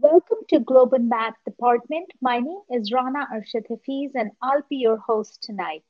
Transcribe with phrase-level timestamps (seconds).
[0.00, 2.12] Welcome to Global Math Department.
[2.20, 5.82] My name is Rana Arshad Hafiz and I'll be your host tonight.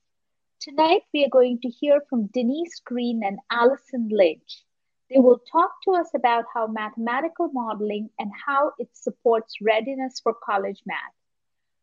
[0.60, 4.64] Tonight we are going to hear from Denise Green and Alison Lynch.
[5.10, 10.32] They will talk to us about how mathematical modeling and how it supports readiness for
[10.32, 11.14] college math.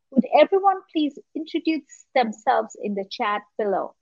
[0.10, 3.94] Would everyone please introduce themselves in the chat below,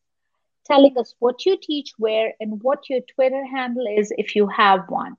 [0.66, 4.86] telling us what you teach where and what your Twitter handle is if you have
[4.88, 5.18] one.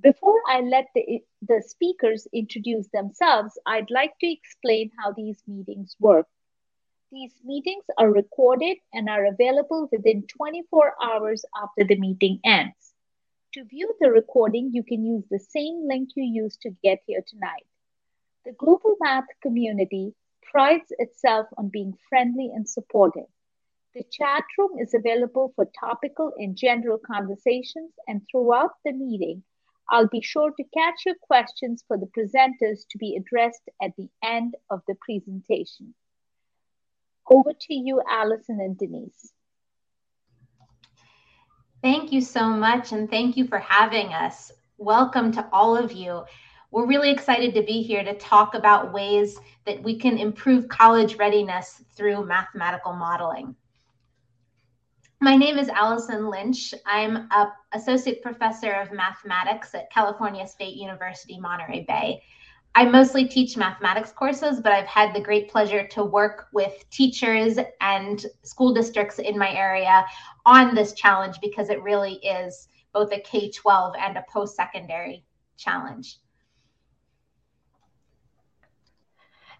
[0.00, 5.94] Before I let the, the speakers introduce themselves, I'd like to explain how these meetings
[6.00, 6.26] work.
[7.10, 12.94] These meetings are recorded and are available within 24 hours after the meeting ends.
[13.52, 17.22] To view the recording, you can use the same link you used to get here
[17.26, 17.66] tonight.
[18.46, 23.28] The Global Math community prides itself on being friendly and supportive.
[23.94, 29.44] The chat room is available for topical and general conversations, and throughout the meeting,
[29.92, 34.08] I'll be sure to catch your questions for the presenters to be addressed at the
[34.24, 35.92] end of the presentation.
[37.30, 39.34] Over to you, Alison and Denise.
[41.82, 44.50] Thank you so much, and thank you for having us.
[44.78, 46.24] Welcome to all of you.
[46.70, 51.16] We're really excited to be here to talk about ways that we can improve college
[51.16, 53.54] readiness through mathematical modeling.
[55.22, 56.74] My name is Alison Lynch.
[56.84, 62.24] I'm a associate professor of mathematics at California State University, Monterey Bay.
[62.74, 67.56] I mostly teach mathematics courses, but I've had the great pleasure to work with teachers
[67.80, 70.04] and school districts in my area
[70.44, 75.24] on this challenge because it really is both a K 12 and a post secondary
[75.56, 76.18] challenge.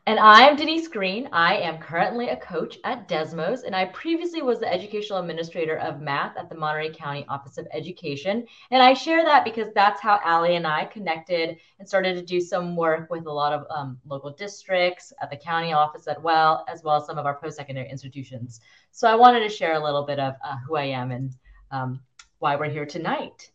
[0.04, 1.28] And I'm Denise Green.
[1.30, 6.00] I am currently a coach at Desmos, and I previously was the educational administrator of
[6.00, 8.44] math at the Monterey County Office of Education.
[8.72, 12.40] And I share that because that's how Allie and I connected and started to do
[12.40, 16.64] some work with a lot of um, local districts at the county office as well,
[16.66, 18.58] as well as some of our post-secondary institutions.
[18.90, 21.32] So I wanted to share a little bit of uh, who I am and
[21.70, 22.00] um,
[22.40, 23.52] why we're here tonight.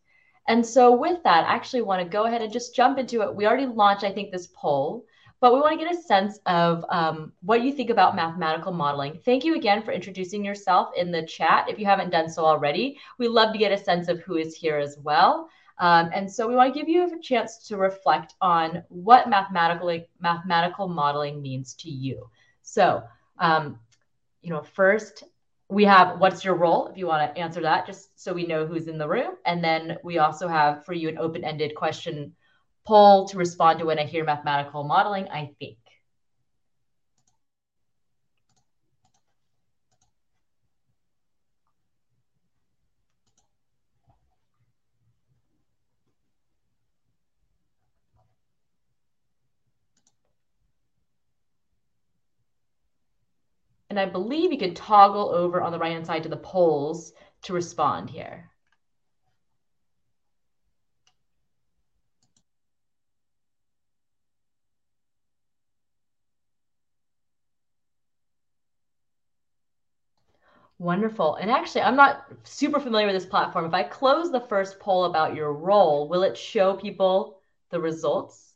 [0.48, 3.36] And so with that, I actually want to go ahead and just jump into it.
[3.36, 5.04] We already launched, I think, this poll
[5.40, 9.20] but we want to get a sense of um, what you think about mathematical modeling.
[9.24, 11.70] Thank you again for introducing yourself in the chat.
[11.70, 14.56] If you haven't done so already, we love to get a sense of who is
[14.56, 15.50] here as well.
[15.80, 20.02] Um, and so we want to give you a chance to reflect on what mathematical
[20.20, 22.30] mathematical modeling means to you.
[22.64, 23.04] So,
[23.38, 23.80] um,
[24.42, 25.24] you know, first
[25.70, 28.66] we have what's your role if you want to answer that, just so we know
[28.66, 29.36] who's in the room.
[29.46, 32.34] And then we also have for you an open-ended question
[32.88, 35.78] poll to respond to when I hear mathematical modeling, I think.
[53.90, 57.12] And I believe you can toggle over on the right hand side to the polls
[57.44, 58.50] to respond here.
[70.80, 71.36] Wonderful.
[71.36, 73.66] And actually, I'm not super familiar with this platform.
[73.66, 78.54] If I close the first poll about your role, will it show people the results?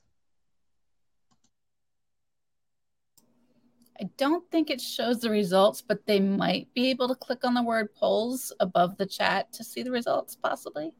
[3.99, 7.53] I don't think it shows the results, but they might be able to click on
[7.53, 10.91] the word polls above the chat to see the results, possibly.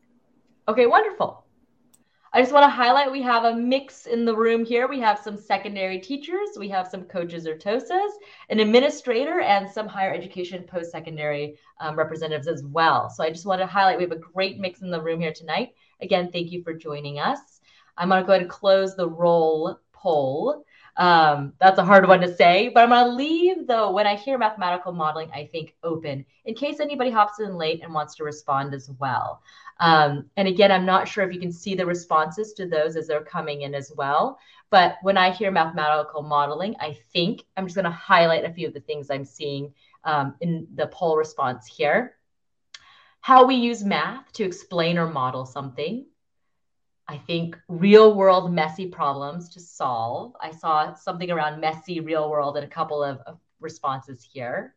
[0.67, 1.43] Okay, wonderful.
[2.33, 4.87] I just want to highlight we have a mix in the room here.
[4.87, 8.11] We have some secondary teachers, we have some coaches or TOSAs,
[8.49, 13.09] an administrator, and some higher education post secondary um, representatives as well.
[13.09, 15.33] So I just want to highlight we have a great mix in the room here
[15.33, 15.73] tonight.
[15.99, 17.59] Again, thank you for joining us.
[17.97, 20.63] I'm going to go ahead and close the roll poll.
[20.97, 24.15] Um, that's a hard one to say, but I'm going to leave though when I
[24.15, 28.23] hear mathematical modeling, I think open in case anybody hops in late and wants to
[28.23, 29.41] respond as well.
[29.81, 33.07] Um, and again, I'm not sure if you can see the responses to those as
[33.07, 34.37] they're coming in as well.
[34.69, 38.67] But when I hear mathematical modeling, I think I'm just going to highlight a few
[38.67, 39.73] of the things I'm seeing
[40.03, 42.15] um, in the poll response here.
[43.21, 46.05] How we use math to explain or model something.
[47.07, 50.35] I think real world messy problems to solve.
[50.39, 54.75] I saw something around messy real world and a couple of, of responses here.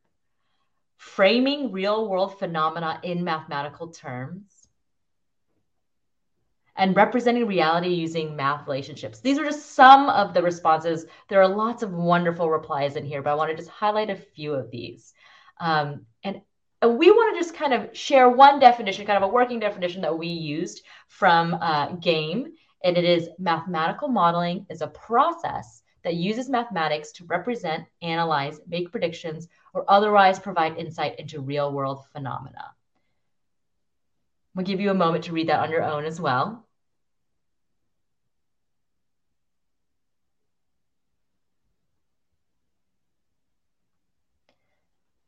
[0.97, 4.54] Framing real world phenomena in mathematical terms
[6.76, 9.21] and representing reality using math relationships.
[9.21, 11.06] These are just some of the responses.
[11.29, 14.17] There are lots of wonderful replies in here, but I want to just highlight a
[14.17, 15.15] few of these.
[15.61, 16.41] Um, and
[16.82, 20.19] we want to just kind of share one definition, kind of a working definition that
[20.19, 22.53] we used from uh, GAIMME.
[22.82, 28.91] And it is mathematical modeling is a process that uses mathematics to represent, analyze, make
[28.91, 32.73] predictions, or otherwise provide insight into real world phenomena.
[34.55, 36.65] We'll give you a moment to read that on your own as well.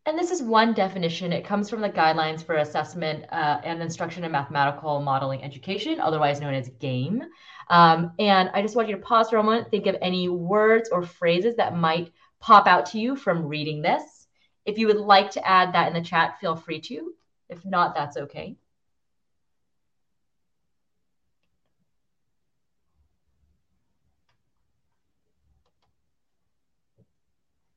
[0.07, 1.33] And this is one definition.
[1.33, 6.41] It comes from the guidelines for assessment uh, and instruction in mathematical modeling education, otherwise
[6.41, 7.25] known as GAIMME.
[7.69, 10.91] Um, and I just want you to pause for a moment, think of any words
[10.91, 14.29] or phrases that might pop out to you from reading this.
[14.65, 17.13] If you would like to add that in the chat, feel free to.
[17.49, 18.57] If not, that's okay.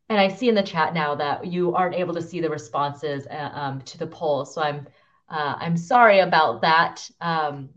[0.10, 3.28] And I see in the chat now that you aren't able to see the responses
[3.28, 4.44] uh, um, to the poll.
[4.44, 4.88] So I'm
[5.30, 7.08] uh, I'm sorry about that.
[7.22, 7.70] Um,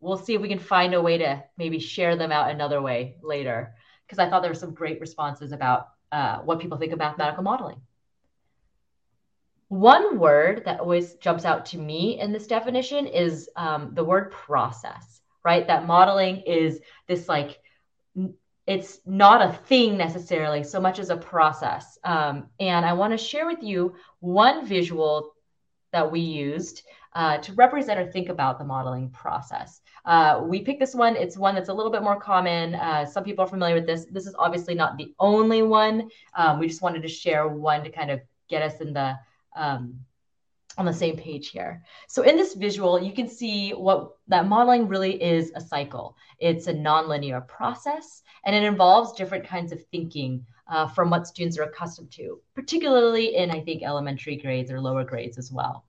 [0.00, 3.16] we'll see if we can find a way to maybe share them out another way
[3.22, 3.74] later,
[4.06, 7.42] because I thought there were some great responses about uh, what people think of mathematical
[7.42, 7.82] modeling.
[9.68, 14.30] One word that always jumps out to me in this definition is um, the word
[14.30, 15.66] process, right?
[15.66, 17.60] That modeling is this like
[18.68, 21.98] it's not a thing necessarily so much as a process.
[22.04, 25.32] Um, and I want to share with you one visual
[25.90, 26.82] that we used
[27.14, 29.80] uh, to represent or think about the modeling process.
[30.04, 31.16] Uh, we picked this one.
[31.16, 32.74] It's one that's a little bit more common.
[32.74, 34.04] Uh, some people are familiar with this.
[34.04, 36.10] This is obviously not the only one.
[36.34, 38.20] Um, we just wanted to share one to kind of
[38.50, 39.16] get us in the
[39.56, 39.98] um,
[40.78, 41.82] on the same page here.
[42.06, 46.16] So in this visual, you can see what that modeling really is a cycle.
[46.38, 51.58] It's a nonlinear process, and it involves different kinds of thinking uh, from what students
[51.58, 55.84] are accustomed to, particularly in, I think, elementary grades or lower grades as well.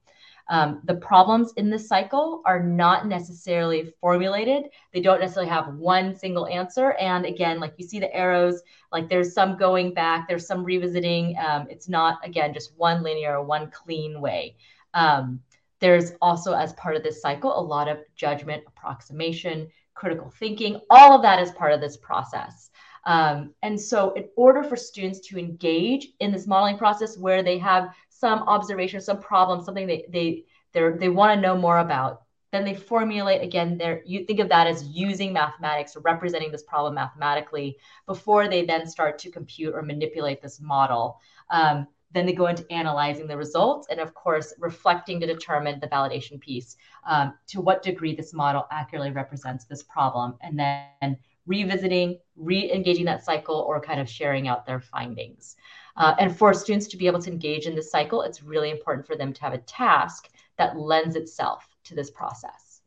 [0.48, 4.64] Um, the problems in this cycle are not necessarily formulated.
[4.92, 6.92] They don't necessarily have one single answer.
[6.94, 8.60] And again, like you see the arrows,
[8.90, 11.36] like there's some going back, there's some revisiting.
[11.38, 14.56] Um, it's not, again, just one linear, one clean way.
[14.94, 15.40] Um,
[15.80, 20.80] there's also, as part of this cycle, a lot of judgment, approximation, critical thinking.
[20.90, 22.70] All of that is part of this process.
[23.04, 27.58] Um, and so, in order for students to engage in this modeling process where they
[27.58, 32.22] have some observation, some problem, something they they they want to know more about,
[32.52, 33.78] then they formulate again.
[33.78, 38.64] There, you think of that as using mathematics or representing this problem mathematically before they
[38.64, 41.20] then start to compute or manipulate this model.
[41.50, 45.86] Um, then they go into analyzing the results and, of course, reflecting to determine the
[45.86, 46.76] validation piece
[47.06, 51.16] um, to what degree this model accurately represents this problem, and then
[51.46, 55.56] revisiting, re engaging that cycle, or kind of sharing out their findings.
[55.96, 59.06] Uh, and for students to be able to engage in this cycle, it's really important
[59.06, 60.28] for them to have a task
[60.58, 62.80] that lends itself to this process.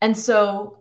[0.00, 0.78] And so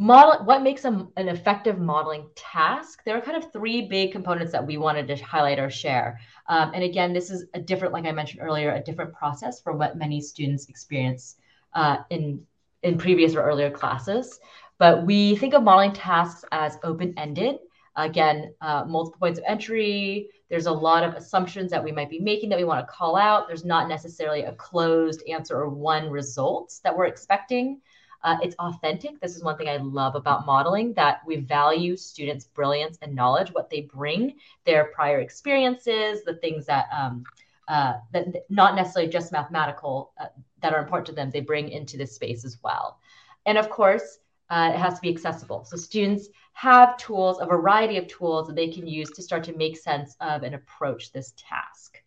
[0.00, 3.02] model what makes a, an effective modeling task?
[3.04, 6.18] There are kind of three big components that we wanted to highlight or share.
[6.48, 9.74] Um, and again this is a different like i mentioned earlier a different process for
[9.74, 11.36] what many students experience
[11.74, 12.42] uh, in
[12.82, 14.40] in previous or earlier classes.
[14.78, 17.58] But we think of modeling tasks as open-ended.
[17.94, 20.30] Again uh, multiple points of entry.
[20.48, 23.16] There's a lot of assumptions that we might be making that we want to call
[23.16, 23.48] out.
[23.48, 27.82] There's not necessarily a closed answer or one result that we're expecting
[28.22, 29.20] uh, it's authentic.
[29.20, 33.52] This is one thing I love about modeling that we value students' brilliance and knowledge,
[33.52, 34.34] what they bring,
[34.64, 37.24] their prior experiences, the things that um,
[37.68, 40.26] uh, that not necessarily just mathematical uh,
[40.60, 42.98] that are important to them, they bring into this space as well.
[43.46, 44.18] And of course,
[44.50, 45.64] uh, it has to be accessible.
[45.64, 49.56] So students have tools, a variety of tools that they can use to start to
[49.56, 52.02] make sense of and approach this task.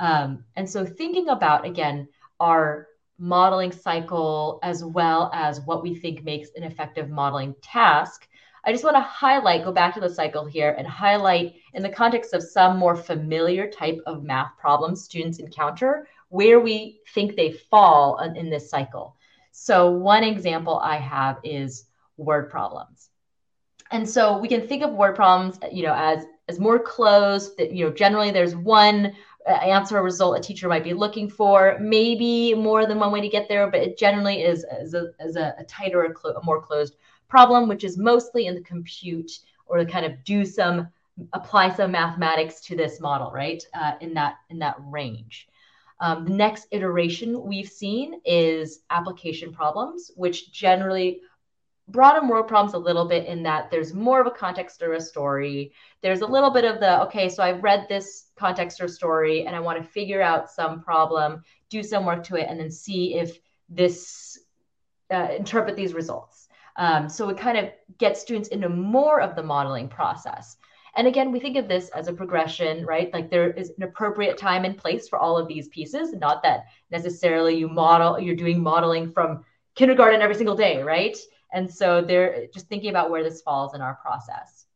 [0.00, 2.08] Um, and so thinking about, again,
[2.40, 2.88] our
[3.24, 8.28] modeling cycle as well as what we think makes an effective modeling task.
[8.66, 11.88] I just want to highlight, go back to the cycle here and highlight in the
[11.88, 17.52] context of some more familiar type of math problems students encounter where we think they
[17.52, 19.16] fall in this cycle.
[19.52, 21.86] So one example I have is
[22.18, 23.08] word problems.
[23.90, 27.72] And so we can think of word problems, you know, as as more closed that
[27.72, 29.14] you know generally there's one
[29.46, 31.76] answer a result a teacher might be looking for.
[31.80, 35.36] Maybe more than one way to get there, but it generally is, is, a, is
[35.36, 36.96] a, a tighter, a, clo- a more closed
[37.28, 39.30] problem, which is mostly in the compute
[39.66, 40.88] or to kind of do some,
[41.32, 43.62] apply some mathematics to this model, right?
[43.74, 45.48] Uh, in that in that range.
[46.00, 51.20] Um, the next iteration we've seen is application problems, which generally
[51.88, 55.00] broaden world problems a little bit in that there's more of a context or a
[55.00, 55.72] story.
[56.02, 59.54] There's a little bit of the, okay, so I've read this context or story and
[59.54, 63.14] I want to figure out some problem, do some work to it, and then see
[63.14, 63.38] if
[63.68, 64.38] this
[65.12, 66.48] uh, interpret these results.
[66.76, 70.56] Um, so it kind of gets students into more of the modeling process.
[70.96, 73.12] And again, we think of this as a progression, right?
[73.12, 76.66] Like there is an appropriate time and place for all of these pieces, not that
[76.90, 81.16] necessarily you model, you're doing modeling from kindergarten every single day, right?
[81.54, 84.66] And so they're just thinking about where this falls in our process.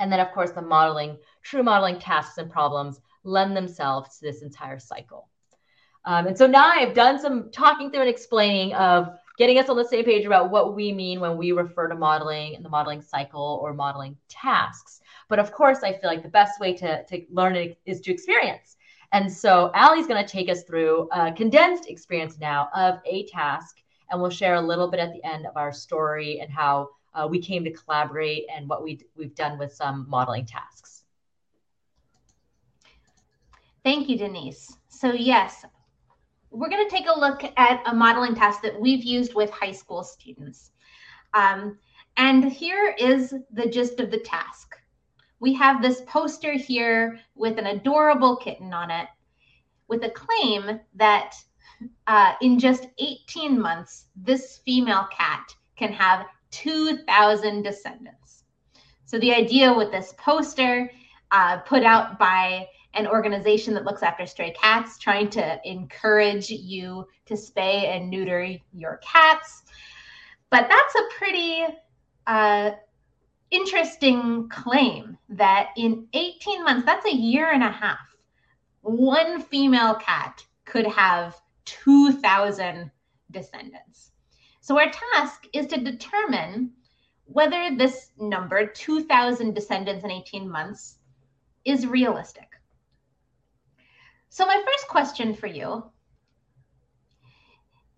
[0.00, 4.42] And then, of course, the modeling, true modeling tasks and problems lend themselves to this
[4.42, 5.28] entire cycle.
[6.04, 9.76] Um, and so now I've done some talking through and explaining of getting us on
[9.76, 13.00] the same page about what we mean when we refer to modeling and the modeling
[13.00, 15.00] cycle or modeling tasks.
[15.28, 18.12] But of course, I feel like the best way to, to learn it is to
[18.12, 18.76] experience.
[19.12, 23.76] And so Allie's going to take us through a condensed experience now of a task,
[24.12, 27.26] and we'll share a little bit at the end of our story and how uh,
[27.28, 31.04] we came to collaborate and what we, we've done with some modeling tasks.
[33.82, 34.76] Thank you, Denise.
[34.88, 35.64] So yes,
[36.50, 39.72] we're going to take a look at a modeling task that we've used with high
[39.72, 40.70] school students.
[41.32, 41.78] Um,
[42.18, 44.76] and here is the gist of the task.
[45.40, 49.08] We have this poster here with an adorable kitten on it
[49.88, 51.34] with a claim that
[52.06, 58.44] uh, in just 18 months, this female cat can have 2,000 descendants.
[59.04, 60.90] So the idea with this poster
[61.30, 67.06] uh, put out by an organization that looks after stray cats, trying to encourage you
[67.26, 69.62] to spay and neuter your cats.
[70.50, 71.64] But that's a pretty
[72.26, 72.72] uh,
[73.50, 78.16] interesting claim that in 18 months, that's a year and a half,
[78.82, 82.90] one female cat could have 2,000
[83.30, 84.12] descendants.
[84.60, 86.72] So our task is to determine
[87.24, 90.98] whether this number, 2,000 descendants in 18 months,
[91.64, 92.48] is realistic.
[94.28, 95.84] So my first question for you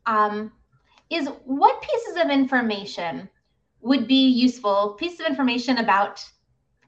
[0.06, 0.52] um,
[1.10, 3.28] is what pieces of information
[3.80, 6.24] would be useful, pieces of information about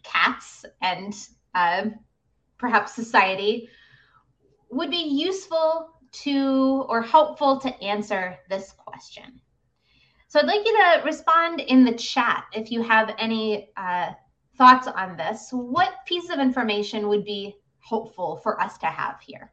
[0.02, 1.14] cats and
[1.54, 1.86] uh,
[2.58, 3.68] perhaps society
[4.70, 5.90] would be useful
[6.22, 9.40] to or helpful to answer this question.
[10.28, 14.12] So I'd like you to respond in the chat if you have any uh,
[14.56, 15.48] thoughts on this.
[15.52, 17.56] What piece of information would be
[17.88, 19.52] helpful for us to have here.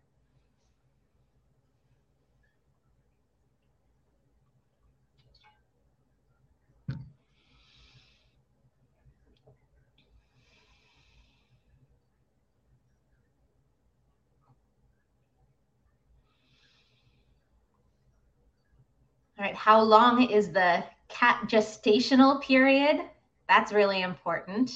[19.44, 23.02] Right, how long is the cat gestational period?
[23.48, 24.72] That's really important.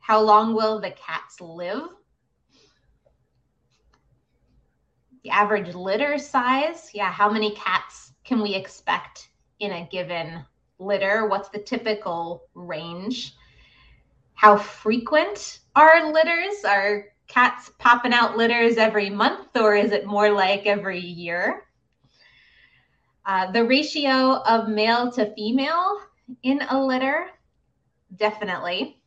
[0.00, 1.88] How long will the cats live?
[5.22, 6.90] the average litter size.
[6.92, 9.28] Yeah, how many cats can we expect
[9.60, 10.44] in a given
[10.78, 11.28] litter?
[11.28, 13.34] What's the typical range?
[14.34, 16.64] How frequent are litters?
[16.64, 21.68] Are cats popping out litters every month or is it more like every year?
[23.24, 26.00] Uh, the ratio of male to female
[26.42, 27.30] in a litter,
[28.16, 29.02] definitely.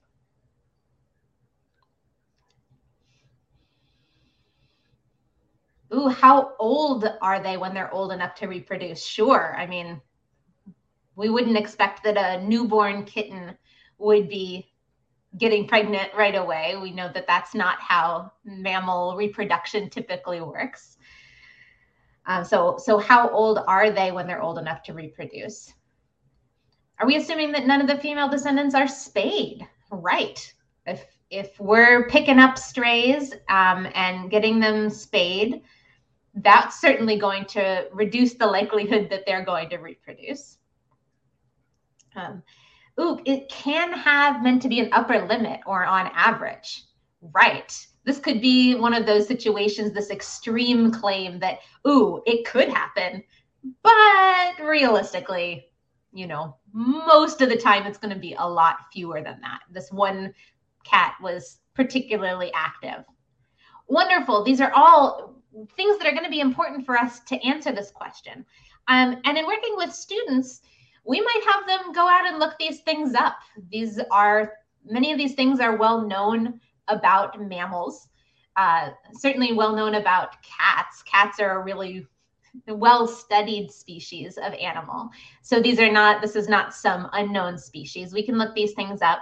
[5.93, 9.03] ooh, how old are they when they're old enough to reproduce?
[9.05, 9.55] Sure.
[9.57, 10.01] I mean,
[11.15, 13.57] we wouldn't expect that a newborn kitten
[13.97, 14.71] would be
[15.37, 16.75] getting pregnant right away.
[16.81, 20.94] We know that that's not how mammal reproduction typically works.
[22.27, 25.73] Um, so, so how old are they when they're old enough to reproduce?
[26.99, 29.67] Are we assuming that none of the female descendants are spayed?
[29.91, 30.53] Right.
[30.85, 35.61] If if we're picking up strays um, and getting them spayed,
[36.35, 40.57] that's certainly going to reduce the likelihood that they're going to reproduce.
[42.15, 42.43] Um,
[42.99, 46.83] ooh, it can have meant to be an upper limit or on average.
[47.33, 47.75] Right.
[48.05, 53.23] This could be one of those situations, this extreme claim that, ooh, it could happen.
[53.81, 55.67] But realistically,
[56.13, 59.61] you know, most of the time it's going to be a lot fewer than that.
[59.71, 60.33] This one
[60.83, 63.03] cat was particularly active.
[63.87, 64.43] Wonderful.
[64.43, 65.41] These are all
[65.75, 68.45] things that are going to be important for us to answer this question.
[68.87, 70.61] Um, and in working with students,
[71.05, 73.37] we might have them go out and look these things up.
[73.71, 74.53] These are
[74.85, 78.07] many of these things are well known about mammals.
[78.55, 81.03] Uh, certainly well known about cats.
[81.03, 82.07] Cats are a really
[82.67, 85.09] well studied species of animal.
[85.41, 88.13] So these are not, this is not some unknown species.
[88.13, 89.19] We can look these things up.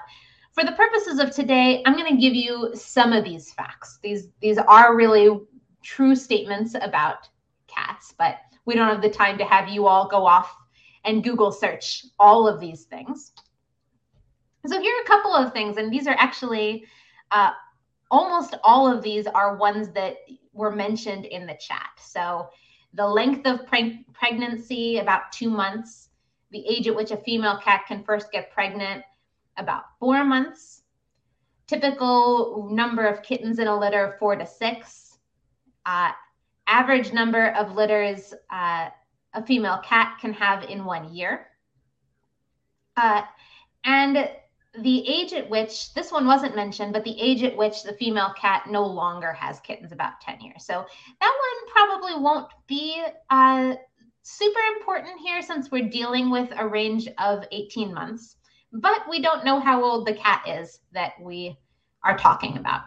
[0.51, 3.97] For the purposes of today, I'm going to give you some of these facts.
[4.03, 5.39] These, these are really
[5.81, 7.27] true statements about
[7.67, 10.55] cats, but we don't have the time to have you all go off
[11.05, 13.33] and Google search all of these things.
[14.65, 16.85] So here are a couple of things, and these are actually
[17.31, 17.51] uh,
[18.11, 20.17] almost all of these are ones that
[20.53, 21.89] were mentioned in the chat.
[21.97, 22.49] So
[22.93, 26.09] the length of pre pregnancy, about two months,
[26.51, 29.03] the age at which a female cat can first get pregnant,
[29.57, 30.83] about four months,
[31.67, 35.17] typical number of kittens in a litter, four to six,
[35.85, 36.11] uh,
[36.67, 38.89] average number of litters uh,
[39.33, 41.47] a female cat can have in one year.
[42.95, 43.23] Uh,
[43.85, 44.29] and
[44.79, 48.33] the age at which this one wasn't mentioned, but the age at which the female
[48.35, 50.65] cat no longer has kittens, about 10 years.
[50.65, 50.85] So
[51.21, 53.75] that one probably won't be uh,
[54.23, 58.37] super important here since we're dealing with a range of 18 months,
[58.71, 61.55] but we don't know how old the cat is that we
[62.03, 62.81] are talking about.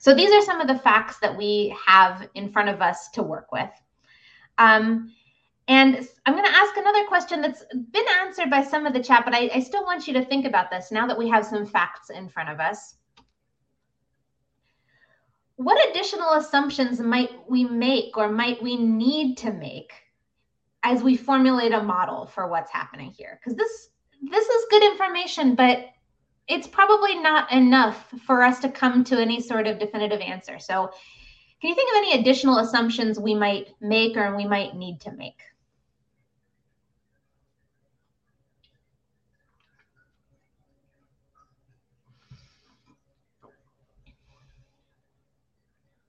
[0.00, 3.22] So these are some of the facts that we have in front of us to
[3.22, 3.70] work with.
[4.58, 5.12] Um,
[5.68, 9.24] and I'm going to ask another question that's been answered by some of the chat,
[9.24, 11.66] but I, I still want you to think about this now that we have some
[11.66, 12.96] facts in front of us.
[15.56, 19.92] What additional assumptions might we make or might we need to make
[20.82, 23.38] as we formulate a model for what's happening here?
[23.38, 23.90] Because this
[24.30, 25.86] this is good information, but
[26.48, 30.58] it's probably not enough for us to come to any sort of definitive answer.
[30.58, 30.90] So
[31.60, 35.12] can you think of any additional assumptions we might make or we might need to
[35.12, 35.40] make?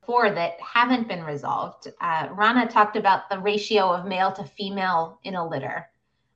[0.05, 1.87] Four that haven't been resolved.
[2.01, 5.87] Uh, Rana talked about the ratio of male to female in a litter.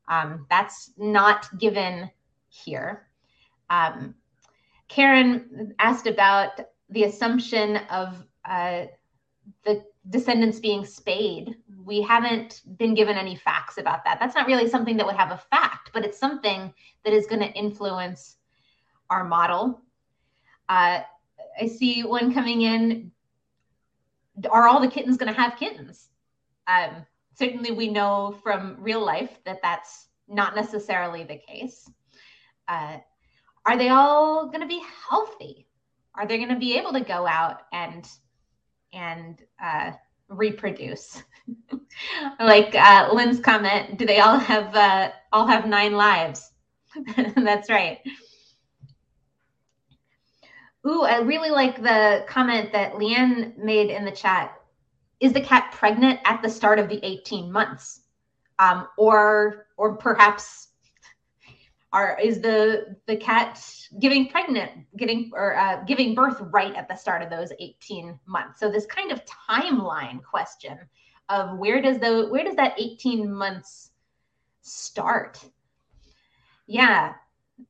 [0.08, 2.10] Um, that's not given
[2.50, 3.08] here.
[3.70, 4.16] Um,
[4.88, 8.86] Karen asked about the assumption of uh,
[9.66, 11.56] the descendants being spayed.
[11.84, 14.20] We haven't been given any facts about that.
[14.20, 17.42] That's not really something that would have a fact, but it's something that is going
[17.42, 18.38] to influence
[19.10, 19.82] our model.
[20.70, 21.02] Uh,
[21.60, 23.12] I see one coming in
[24.50, 26.10] are all the kittens going to have kittens?
[26.67, 31.89] Um, certainly, we know from real life that that's not necessarily the case.
[32.67, 32.97] Uh,
[33.65, 35.67] are they all going to be healthy?
[36.15, 38.08] Are they going to be able to go out and
[38.93, 39.91] and uh,
[40.30, 41.21] reproduce?
[42.39, 46.52] like uh, Lynn's comment, do they all have uh, all have nine lives?
[47.36, 48.00] that's right.
[50.86, 54.62] Ooh, I really like the comment that Leanne made in the chat.
[55.20, 58.02] Is the cat pregnant at the start of the 18 months?
[58.60, 60.68] Um, or or perhaps
[61.94, 63.63] are is the the cat
[64.00, 68.60] giving pregnant getting or uh, giving birth right at the start of those 18 months
[68.60, 70.78] so this kind of timeline question
[71.30, 73.92] of where does the where does that 18 months
[74.62, 75.40] start
[76.66, 77.13] yeah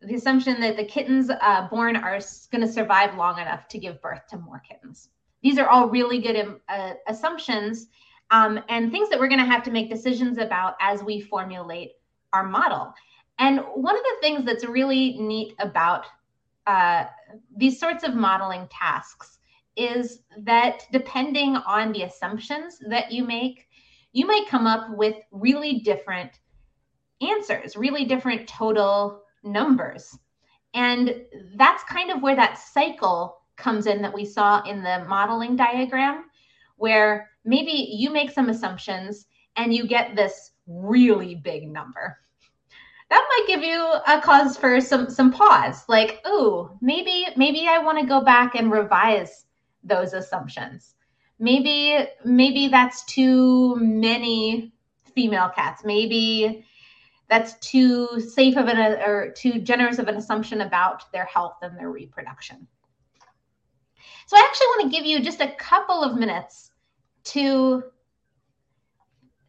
[0.01, 2.19] the assumption that the kittens uh, born are
[2.51, 5.09] going to survive long enough to give birth to more kittens.
[5.41, 7.87] These are all really good um, uh, assumptions
[8.31, 11.91] um, and things that we're going to have to make decisions about as we formulate
[12.33, 12.93] our model.
[13.39, 16.05] And one of the things that's really neat about
[16.65, 17.05] uh,
[17.55, 19.39] these sorts of modeling tasks
[19.77, 23.67] is that depending on the assumptions that you make,
[24.11, 26.31] you might come up with really different
[27.21, 30.17] answers, really different total numbers.
[30.73, 31.21] And
[31.55, 36.25] that's kind of where that cycle comes in that we saw in the modeling diagram,
[36.75, 42.19] where maybe you make some assumptions and you get this really big number.
[43.09, 47.79] That might give you a cause for some some pause, like, oh, maybe maybe I
[47.79, 49.45] want to go back and revise
[49.83, 50.95] those assumptions.
[51.39, 54.73] Maybe maybe that's too many
[55.15, 55.85] female cats.
[55.85, 56.65] Maybe
[57.29, 61.57] that's too safe of an uh, or too generous of an assumption about their health
[61.61, 62.67] and their reproduction.
[64.27, 66.71] So I actually want to give you just a couple of minutes
[67.25, 67.83] to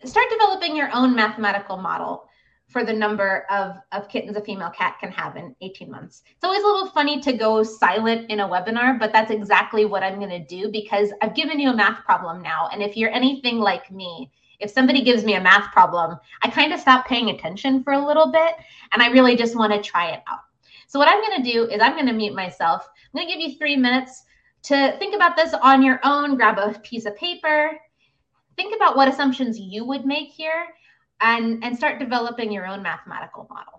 [0.05, 2.29] start developing your own mathematical model
[2.69, 6.23] for the number of, of kittens a female cat can have in 18 months.
[6.27, 10.03] It's always a little funny to go silent in a webinar, but that's exactly what
[10.03, 12.69] I'm going to do because I've given you a math problem now.
[12.71, 16.73] And if you're anything like me, if somebody gives me a math problem, I kind
[16.73, 18.55] of stop paying attention for a little bit
[18.93, 20.41] and I really just want to try it out.
[20.87, 22.89] So what I'm going to do is I'm going to mute myself.
[23.15, 24.25] I'm going to give you three minutes
[24.65, 26.37] to think about this on your own.
[26.37, 27.73] Grab a piece of paper.
[28.57, 30.67] Think about what assumptions you would make here
[31.21, 33.78] and, and start developing your own mathematical model.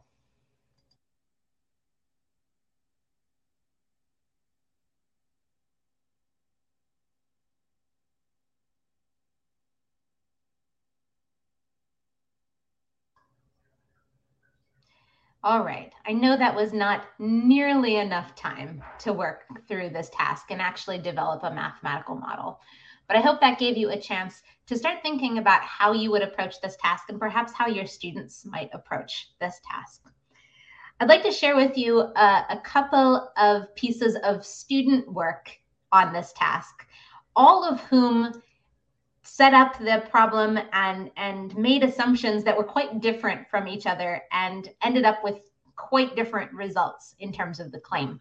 [15.41, 20.47] All right, I know that was not nearly enough time to work through this task
[20.49, 22.59] and actually develop a mathematical model.
[23.07, 26.23] But I hope that gave you a chance to start thinking about how you would
[26.23, 30.11] approach this task and perhaps how your students might approach this task.
[30.99, 35.49] I'd like to share with you a, a couple of pieces of student work
[35.93, 36.85] on this task,
[37.37, 38.33] all of whom
[39.29, 44.21] set up the problem and and made assumptions that were quite different from each other
[44.31, 45.37] and ended up with
[45.75, 48.19] quite different results in terms of the claim.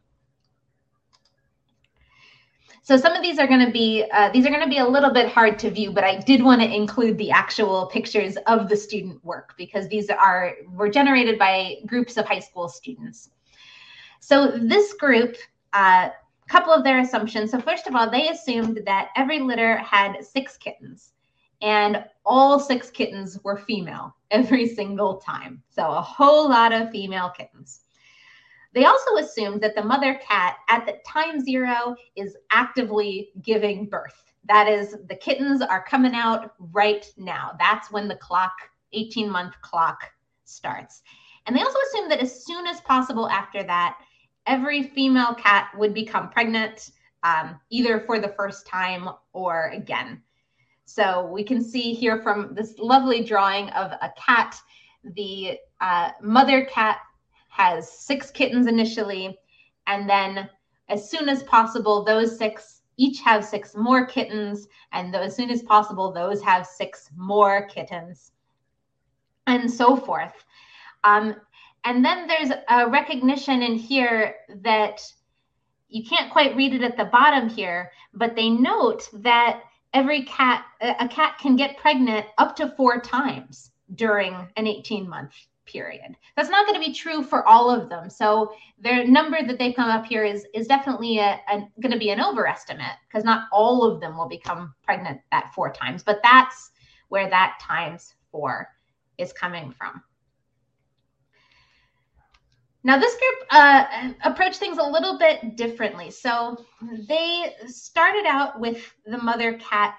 [2.83, 4.87] So some of these are going to be uh, these are going to be a
[4.87, 8.69] little bit hard to view, but I did want to include the actual pictures of
[8.69, 13.31] the student work because these are were generated by groups of high school students.
[14.21, 15.37] So this group,
[15.73, 16.11] uh,
[16.49, 17.51] couple of their assumptions.
[17.51, 21.13] So first of all, they assumed that every litter had six kittens,
[21.63, 25.63] and all six kittens were female every single time.
[25.69, 27.83] So a whole lot of female kittens.
[28.75, 34.33] They also assumed that the mother cat at the time zero is actively giving birth.
[34.45, 37.53] That is, the kittens are coming out right now.
[37.59, 38.53] That's when the clock,
[38.93, 40.03] 18 month clock,
[40.45, 41.03] starts.
[41.47, 43.99] And they also assumed that as soon as possible after that,
[44.49, 46.91] every female cat would become pregnant,
[47.23, 50.23] um, either for the first time or again.
[50.87, 54.57] So we can see here from this lovely drawing of a cat,
[55.05, 56.99] the uh, mother cat
[57.51, 59.39] has six kittens initially,
[59.87, 60.49] and then
[60.89, 65.63] as soon as possible, those six each have six more kittens, and as soon as
[65.63, 68.33] possible, those have six more kittens,
[69.47, 70.45] and so forth.
[71.05, 71.37] Um,
[71.89, 75.01] and then there's a recognition in here that
[75.89, 79.63] you can't quite read it at the bottom here, but they note that
[79.95, 85.33] every cat, a cat can get pregnant up to four times during an 18 month
[85.65, 86.15] period.
[86.37, 88.11] That's not going to be true for all of them.
[88.11, 91.99] So their number that they come up here is is definitely a, a going to
[91.99, 96.21] be an overestimate because not all of them will become pregnant that four times, but
[96.23, 96.71] that's
[97.09, 98.69] where that times four
[99.17, 100.03] is coming from.
[102.85, 106.11] Now, this group uh, approached things a little bit differently.
[106.11, 106.65] So
[107.09, 109.99] they started out with the mother cat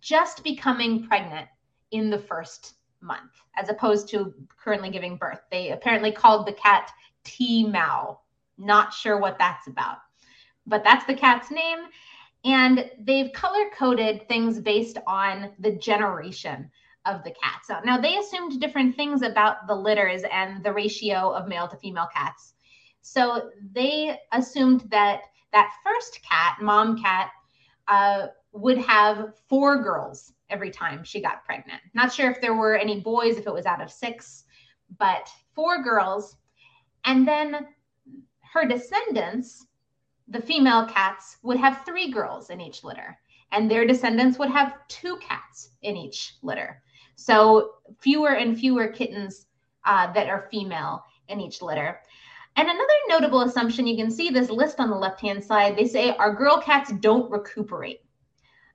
[0.00, 1.48] just becoming pregnant
[1.90, 5.40] in the first month, as opposed to currently giving birth.
[5.50, 6.90] They apparently called the cat
[7.24, 8.20] T Mao.
[8.56, 9.98] Not sure what that's about,
[10.66, 11.78] but that's the cat's name.
[12.44, 16.70] And they've color coded things based on the generation
[17.06, 17.68] of the cats.
[17.84, 22.08] Now they assumed different things about the litters and the ratio of male to female
[22.14, 22.54] cats.
[23.00, 27.30] So they assumed that that first cat, mom cat,
[27.88, 31.80] uh, would have four girls every time she got pregnant.
[31.94, 34.44] Not sure if there were any boys, if it was out of six,
[34.98, 36.36] but four girls.
[37.04, 37.66] And then
[38.52, 39.66] her descendants,
[40.28, 43.18] the female cats, would have three girls in each litter,
[43.50, 46.82] and their descendants would have two cats in each litter.
[47.16, 49.46] So fewer and fewer kittens
[49.84, 52.00] uh, that are female in each litter.
[52.56, 56.14] And another notable assumption, you can see this list on the left-hand side, they say
[56.16, 58.00] our girl cats don't recuperate.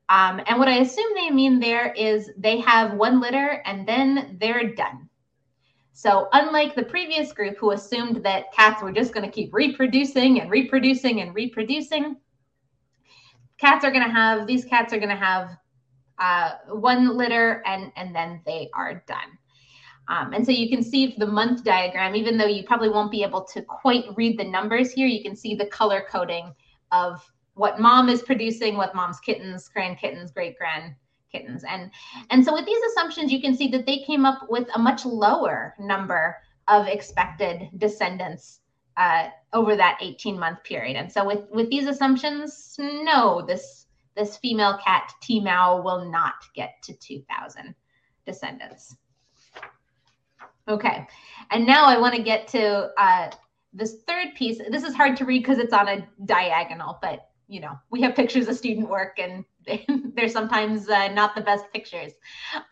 [0.09, 4.37] Um, and what I assume they mean there is they have one litter and then
[4.39, 5.09] they're done.
[5.93, 10.39] So, unlike the previous group who assumed that cats were just going to keep reproducing
[10.39, 12.17] and reproducing and reproducing,
[13.57, 15.57] cats are going to have, these cats are going to have
[16.19, 19.37] uh, one litter and, and then they are done.
[20.09, 23.23] Um, and so you can see the month diagram, even though you probably won't be
[23.23, 26.53] able to quite read the numbers here, you can see the color coding
[26.91, 30.95] of what mom is producing, what mom's kittens, grand kittens, great grand
[31.31, 31.63] kittens.
[31.65, 31.91] And,
[32.29, 35.05] and so with these assumptions, you can see that they came up with a much
[35.05, 38.61] lower number of expected descendants
[38.95, 40.95] uh, over that 18 month period.
[40.95, 43.86] And so with, with these assumptions, no, this,
[44.17, 47.73] this female cat T Mao will not get to 2000
[48.25, 48.95] descendants.
[50.67, 51.07] Okay,
[51.51, 53.31] and now I want to get to uh,
[53.71, 54.59] this third piece.
[54.69, 58.15] This is hard to read because it's on a diagonal, but you know, we have
[58.15, 59.45] pictures of student work and
[60.15, 62.11] they're sometimes uh, not the best pictures.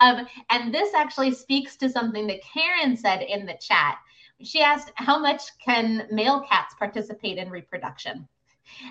[0.01, 3.97] Um, and this actually speaks to something that Karen said in the chat.
[4.41, 8.27] She asked, How much can male cats participate in reproduction?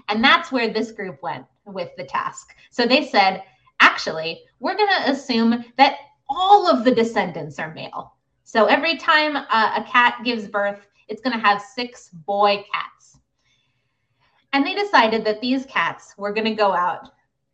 [0.09, 2.55] And that's where this group went with the task.
[2.71, 3.43] So they said,
[3.81, 5.97] Actually, we're going to assume that
[6.29, 8.15] all of the descendants are male.
[8.45, 13.19] So every time uh, a cat gives birth, it's going to have six boy cats.
[14.53, 17.11] And they decided that these cats were going to go out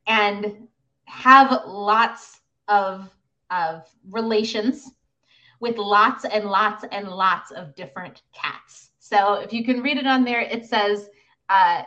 [0.07, 0.69] and
[1.07, 3.09] have lots of,
[3.51, 4.91] of relations
[5.61, 8.91] with lots and lots and lots of different cats.
[8.99, 11.09] So if you can read it on there, it says
[11.51, 11.83] uh,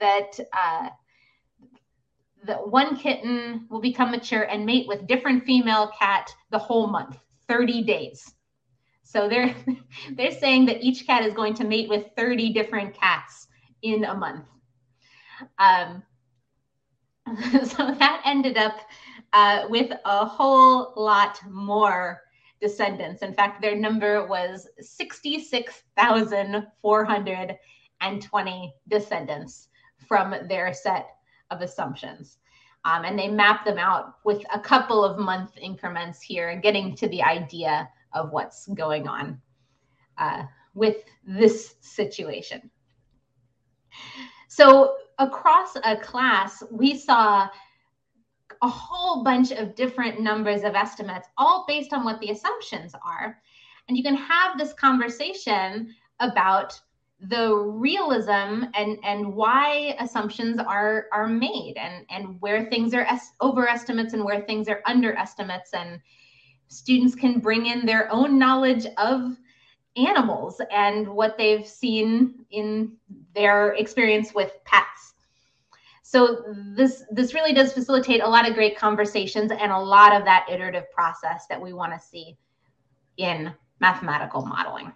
[0.00, 0.88] that uh,
[2.44, 7.18] the one kitten will become mature and mate with different female cat the whole month,
[7.46, 8.34] 30 days.
[9.02, 9.54] So they're
[10.12, 13.46] they're saying that each cat is going to mate with 30 different cats
[13.82, 14.46] in a month.
[15.58, 16.02] Um,
[17.64, 18.78] so that ended up
[19.34, 22.22] uh, with a whole lot more
[22.60, 23.22] descendants.
[23.22, 24.66] In fact, their number was
[28.00, 29.68] 66,420 descendants
[30.06, 31.08] from their set
[31.50, 32.38] of assumptions.
[32.84, 37.08] Um, and they map them out with a couple of month increments here getting to
[37.08, 39.40] the idea of what's going on
[40.16, 42.70] uh, with this situation.
[44.48, 47.48] So across a class, we saw
[48.62, 53.38] a whole bunch of different numbers of estimates, all based on what the assumptions are.
[53.88, 56.78] And you can have this conversation about
[57.20, 63.32] the realism and and why assumptions are are made and and where things are es-
[63.40, 65.74] overestimates and where things are underestimates.
[65.74, 66.00] And
[66.68, 69.36] students can bring in their own knowledge of
[69.96, 72.92] animals and what they've seen in
[73.34, 75.14] their experience with pets.
[76.02, 76.44] So
[76.76, 80.46] this this really does facilitate a lot of great conversations and a lot of that
[80.48, 82.38] iterative process that we want to see
[83.16, 84.92] in mathematical modeling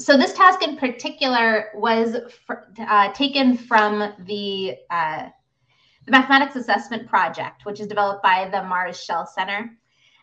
[0.00, 2.16] so this task in particular was
[2.80, 5.28] uh, taken from the, uh,
[6.06, 9.70] the Mathematics Assessment Project, which is developed by the Mars Shell Center.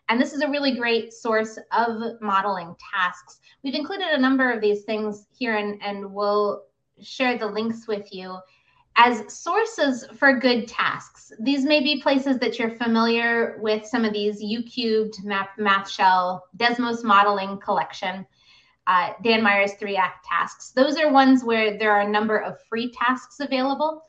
[0.08, 3.38] And this is a really great source of modeling tasks.
[3.62, 6.64] We've included a number of these things here and, and we'll
[7.00, 8.36] share the links with you
[8.96, 11.30] as sources for good tasks.
[11.38, 16.48] These may be places that you're familiar with some of these youcubed, Math, Math Shell,
[16.56, 18.26] Desmos modeling collection
[18.88, 20.70] uh, Dan Meyer's three act tasks.
[20.70, 24.02] Those are ones where there are a number of free tasks available.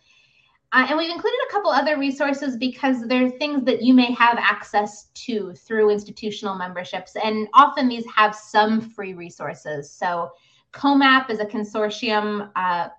[0.71, 4.37] Uh, and we've included a couple other resources because they're things that you may have
[4.37, 7.15] access to through institutional memberships.
[7.21, 9.91] And often these have some free resources.
[9.91, 10.31] So
[10.71, 12.89] COMAP is a consortium uh,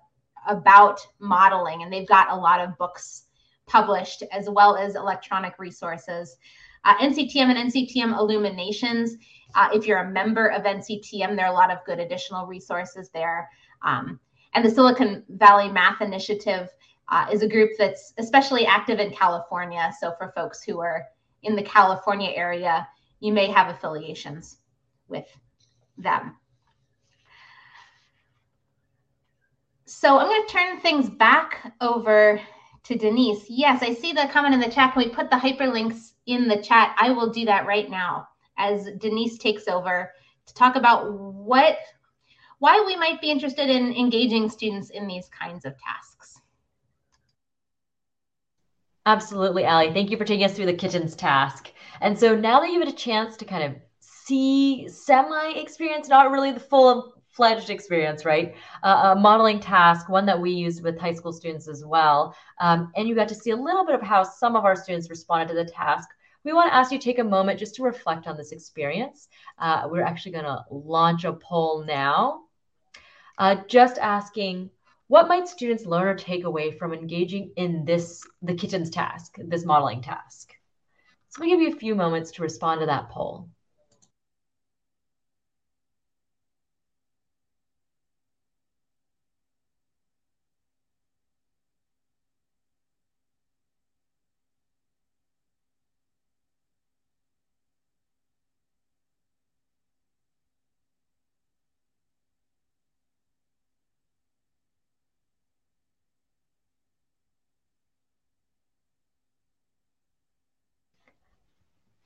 [0.47, 3.23] about modeling, and they've got a lot of books
[3.67, 6.35] published as well as electronic resources.
[6.83, 9.17] Uh, NCTM and NCTM Illuminations
[9.55, 13.09] uh, if you're a member of NCTM, there are a lot of good additional resources
[13.13, 13.49] there.
[13.83, 14.19] Um,
[14.53, 16.69] and the Silicon Valley Math Initiative
[17.09, 19.91] uh, is a group that's especially active in California.
[19.99, 21.05] So for folks who are
[21.43, 22.87] in the California area,
[23.19, 24.57] you may have affiliations
[25.07, 25.25] with
[25.97, 26.35] them.
[29.85, 32.39] So I'm going to turn things back over
[32.83, 33.45] to Denise.
[33.49, 34.93] Yes, I see the comment in the chat.
[34.93, 36.95] Can we put the hyperlinks in the chat?
[36.99, 40.11] I will do that right now as Denise takes over
[40.47, 41.77] to talk about what
[42.59, 46.39] why we might be interested in engaging students in these kinds of tasks.
[49.07, 49.91] Absolutely, Allie.
[49.91, 51.71] Thank you for taking us through the kitchens task.
[52.01, 56.29] And so now that you've had a chance to kind of see semi experience, not
[56.29, 58.55] really the full fledged experience, right?
[58.83, 62.35] Uh, a modeling task, one that we use with high school students as well.
[62.59, 65.09] Um, and you got to see a little bit of how some of our students
[65.09, 66.09] responded to the task
[66.43, 69.27] we want to ask you to take a moment just to reflect on this experience.
[69.59, 72.43] Uh, we're actually going to launch a poll now,
[73.37, 74.69] uh, just asking
[75.07, 79.65] what might students learn or take away from engaging in this the kitchens task, this
[79.65, 80.53] modeling task.
[81.29, 83.49] So we give you a few moments to respond to that poll.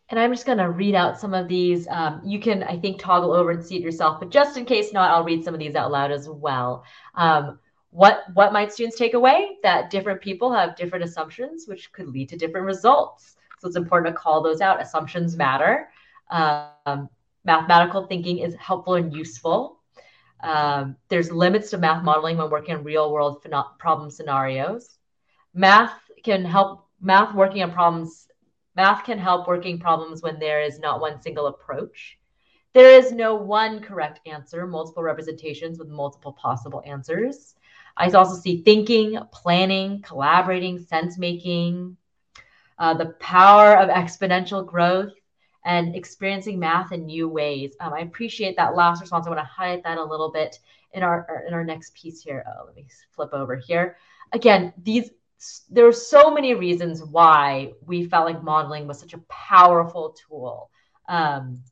[0.09, 1.87] And I'm just going to read out some of these.
[1.87, 4.93] Um, you can, I think, toggle over and see it yourself, but just in case
[4.93, 6.83] not, I'll read some of these out loud as well.
[7.15, 9.57] Um, what, what might students take away?
[9.63, 13.35] That different people have different assumptions, which could lead to different results.
[13.59, 14.81] So it's important to call those out.
[14.81, 15.89] Assumptions matter.
[16.29, 17.09] Um,
[17.45, 19.79] mathematical thinking is helpful and useful.
[20.43, 23.43] Um, there's limits to math modeling when working on real world
[23.79, 24.97] problem scenarios.
[25.53, 28.27] Math can help, math working on problems
[28.75, 32.17] Math can help working problems when there is not one single approach.
[32.73, 37.55] There is no one correct answer, multiple representations with multiple possible answers.
[37.95, 41.95] I also see thinking, planning, collaborating, sense making,
[42.77, 45.13] uh, the power of exponential growth,
[45.63, 47.75] and experiencing math in new ways.
[47.79, 49.25] Um, I appreciate that last response.
[49.25, 50.59] I want to highlight that a little bit
[50.93, 52.45] in our in our next piece here.
[52.47, 53.97] Oh, let me flip over here.
[54.31, 55.09] Again, these
[55.69, 60.69] there are so many reasons why we felt like modeling was such a powerful tool.
[61.07, 61.63] Um,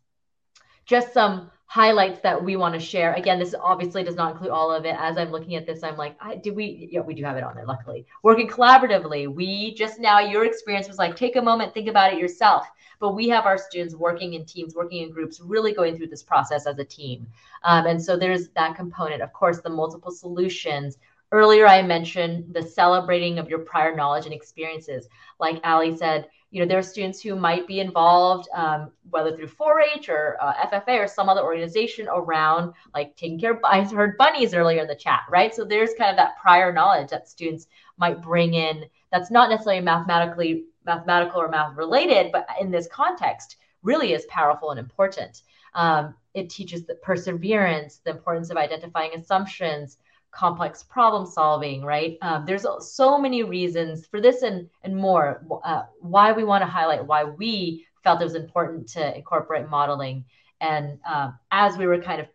[0.86, 3.14] just some highlights that we want to share.
[3.14, 4.96] Again, this obviously does not include all of it.
[5.00, 6.88] As I'm looking at this, I'm like, I, do we?
[6.92, 7.66] Yeah, we do have it on there.
[7.66, 9.34] Luckily, working collaboratively.
[9.34, 12.68] We just now your experience was like, take a moment, think about it yourself.
[13.00, 16.22] But we have our students working in teams, working in groups, really going through this
[16.22, 17.26] process as a team.
[17.64, 19.24] Um, and so there's that component.
[19.24, 21.00] Of course, the multiple solutions.
[21.34, 25.10] Earlier, I mentioned the celebrating of your prior knowledge and experiences.
[25.40, 29.48] Like Ali said, you know, there are students who might be involved, um, whether through
[29.48, 34.16] 4-H or uh, FFA or some other organization around like taking care of, I heard
[34.16, 35.56] bunnies earlier in the chat, right?
[35.56, 37.66] So there's kind of that prior knowledge that students
[37.98, 43.58] might bring in that's not necessarily mathematically mathematical or math related, but in this context
[43.82, 45.42] really is powerful and important.
[45.74, 49.98] Um, it teaches the perseverance, the importance of identifying assumptions,
[50.34, 52.18] complex problem solving, right?
[52.22, 56.68] Um, there's so many reasons for this and, and more uh, why we want to
[56.68, 60.26] highlight why we felt it was important to incorporate modeling.
[60.60, 62.28] And um, as we were kind of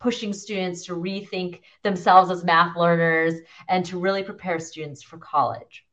[0.00, 3.34] pushing students to rethink themselves as math learners
[3.68, 5.84] and to really prepare students for college.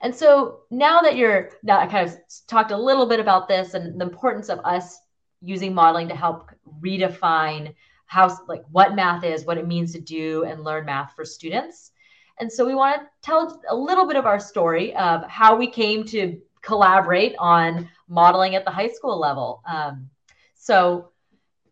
[0.00, 3.74] And so now that you're, now I kind of talked a little bit about this
[3.74, 4.98] and the importance of us
[5.40, 7.74] using modeling to help redefine
[8.08, 11.92] how like what math is, what it means to do and learn math for students.
[12.40, 15.70] And so we want to tell a little bit of our story of how we
[15.70, 19.62] came to collaborate on modeling at the high school level.
[19.66, 20.08] Um,
[20.54, 21.10] so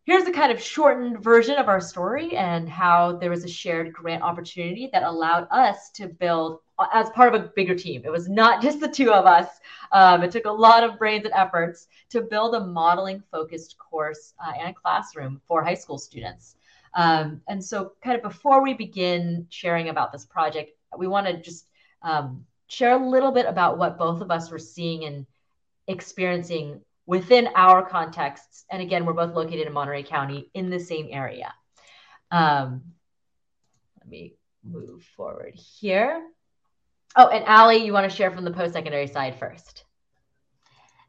[0.06, 3.92] here's a kind of shortened version of our story and how there was a shared
[3.92, 6.60] grant opportunity that allowed us to build
[6.92, 8.02] as part of a bigger team.
[8.04, 9.48] It was not just the two of us.
[9.90, 14.32] Um, it took a lot of brains and efforts to build a modeling focused course
[14.44, 16.54] uh, and a classroom for high school students.
[16.94, 21.36] Um, and so, kind of before we begin sharing about this project, we want to
[21.36, 21.66] just
[22.02, 25.26] um, share a little bit about what both of us were seeing and
[25.88, 28.64] experiencing within our contexts.
[28.70, 31.54] And again, we're both located in Monterey County in the same area.
[32.30, 32.82] Um,
[34.00, 36.22] let me move forward here.
[37.14, 39.84] Oh, and Ali, you want to share from the post-secondary side first?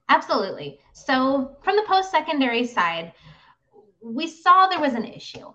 [0.09, 0.79] Absolutely.
[0.93, 3.11] So from the post-secondary side,
[4.01, 5.47] we saw there was an issue.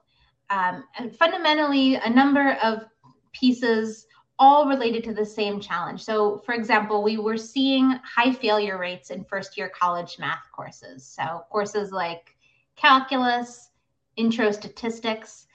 [0.50, 2.85] Um, and fundamentally, a number of
[3.33, 4.07] pieces
[4.42, 6.02] all related to the same challenge.
[6.02, 11.07] So, for example, we were seeing high failure rates in first year college math courses.
[11.07, 12.35] So, courses like
[12.74, 13.70] calculus,
[14.16, 15.46] intro statistics,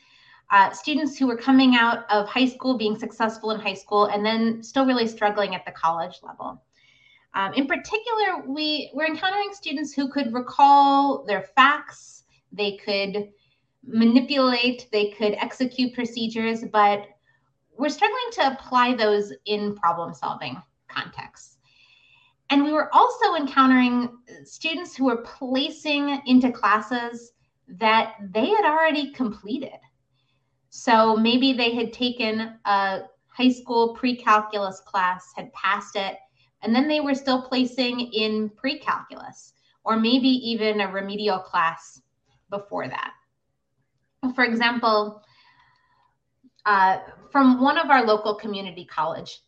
[0.52, 4.26] uh, students who were coming out of high school, being successful in high school, and
[4.26, 6.63] then still really struggling at the college level.
[7.34, 12.23] Um, in particular, we were encountering students who could recall their facts,
[12.54, 13.34] they could
[13.84, 17.06] manipulate, they could execute procedures, but
[17.77, 21.57] we're struggling to apply those in problem solving contexts.
[22.49, 24.09] And we were also encountering
[24.45, 27.33] students who were placing into classes
[27.67, 29.77] that they had already completed.
[30.69, 36.17] So maybe they had taken a high school pre-calculus class, had passed it,
[36.61, 42.01] and then they were still placing in pre-calculus, or maybe even a remedial class
[42.49, 43.11] before that.
[44.33, 45.21] For example,
[46.67, 46.99] uh,
[47.32, 49.41] from one of our local community colleges,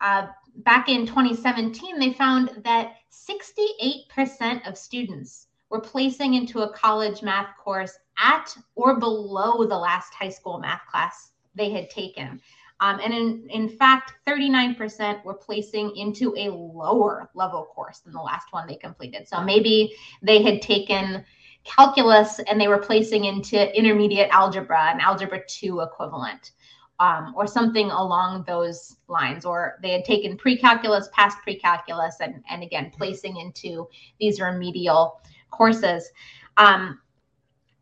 [0.00, 0.28] uh,
[0.58, 7.48] back in 2017, they found that 68% of students were placing into a college math
[7.58, 12.40] course at or below the last high school math class they had taken.
[12.78, 18.20] Um, and in, in fact, 39% were placing into a lower level course than the
[18.20, 19.26] last one they completed.
[19.26, 21.24] So maybe they had taken
[21.66, 26.52] calculus and they were placing into intermediate algebra, an algebra 2 equivalent,
[26.98, 29.44] um, or something along those lines.
[29.44, 33.88] Or they had taken pre calculus, past pre calculus, and, and again, placing into
[34.20, 35.20] these remedial
[35.50, 36.08] courses.
[36.56, 37.00] Um,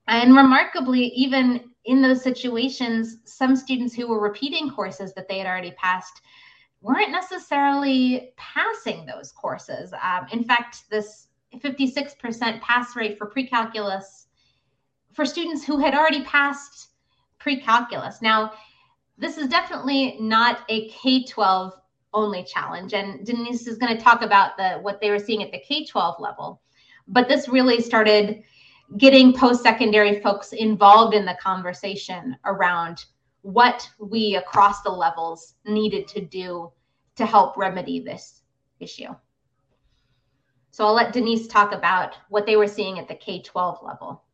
[0.08, 5.46] and remarkably, even in those situations, some students who were repeating courses that they had
[5.46, 6.22] already passed
[6.80, 9.92] weren't necessarily passing those courses.
[10.02, 11.28] Um, in fact, this
[11.60, 14.26] 56% pass rate for pre-calculus
[15.12, 16.88] for students who had already passed
[17.38, 18.20] pre-calculus.
[18.20, 18.52] Now,
[19.16, 21.72] this is definitely not a K-12
[22.12, 25.52] only challenge, and Denise is going to talk about the what they were seeing at
[25.52, 26.60] the K-12 level.
[27.06, 28.42] But this really started
[28.98, 33.04] getting post-secondary folks involved in the conversation around
[33.42, 36.72] what we across the levels needed to do
[37.16, 38.42] to help remedy this
[38.80, 39.14] issue.
[40.74, 44.24] So I'll let Denise talk about what they were seeing at the K 12 level.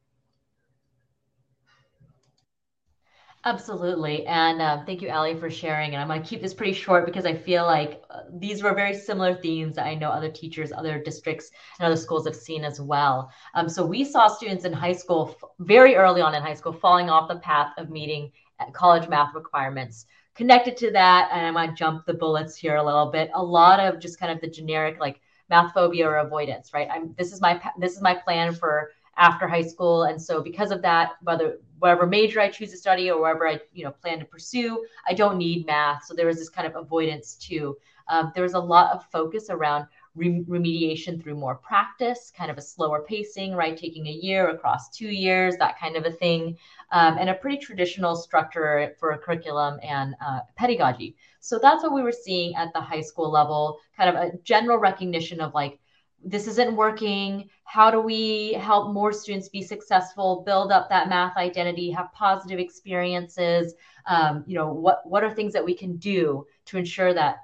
[3.45, 4.24] Absolutely.
[4.24, 5.93] And uh, thank you, Ali, for sharing.
[5.93, 8.72] And I'm going to keep this pretty short because I feel like uh, these were
[8.72, 12.64] very similar themes that I know other teachers, other districts, and other schools have seen
[12.64, 13.30] as well.
[13.53, 17.11] Um, so we saw students in high school, very early on in high school, falling
[17.11, 20.07] off the path of meeting uh, college math requirements.
[20.34, 23.45] Connected to that, and I'm going to jump the bullets here a little bit, a
[23.45, 25.20] lot of just kind of the generic like
[25.51, 26.88] math phobia or avoidance, right?
[26.90, 30.05] I'm, this is my this is my plan for after high school.
[30.05, 33.61] And so because of that, whether whatever major I choose to study or wherever I
[33.72, 36.05] you know plan to pursue, I don't need math.
[36.05, 37.76] So there was this kind of avoidance too.
[38.09, 39.86] Um, there was a lot of focus around
[40.18, 43.76] remediation through more practice, kind of a slower pacing, right?
[43.76, 46.59] Taking a year across two years, that kind of a thing,
[46.90, 51.16] um, and a pretty traditional structure for a curriculum and uh, pedagogy.
[51.41, 54.78] So that's what we were seeing at the high school level, kind of a general
[54.78, 55.80] recognition of like
[56.22, 57.49] this isn't working.
[57.64, 62.59] How do we help more students be successful build up that math identity have positive
[62.59, 63.74] experiences?
[64.07, 67.38] Um, you know what what are things that we can do to ensure that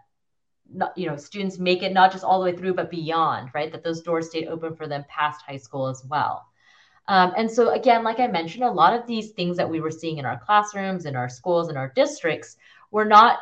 [0.70, 3.72] not, you know students make it not just all the way through but beyond right?
[3.72, 6.47] That those doors stayed open for them past high school as well.
[7.09, 9.92] Um, and so again like i mentioned a lot of these things that we were
[9.92, 12.57] seeing in our classrooms in our schools in our districts
[12.90, 13.38] were not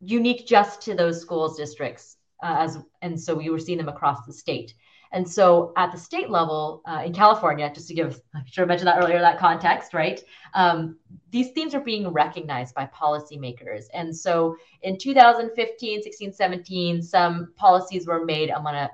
[0.00, 4.24] unique just to those schools districts uh, as and so we were seeing them across
[4.26, 4.74] the state.
[5.10, 8.68] And so at the state level uh, in California, just to give, I should have
[8.68, 10.22] mentioned that earlier, that context, right?
[10.54, 10.98] Um,
[11.30, 13.84] these themes are being recognized by policymakers.
[13.94, 18.50] And so in 2015, 16, 17, some policies were made.
[18.50, 18.90] I'm going to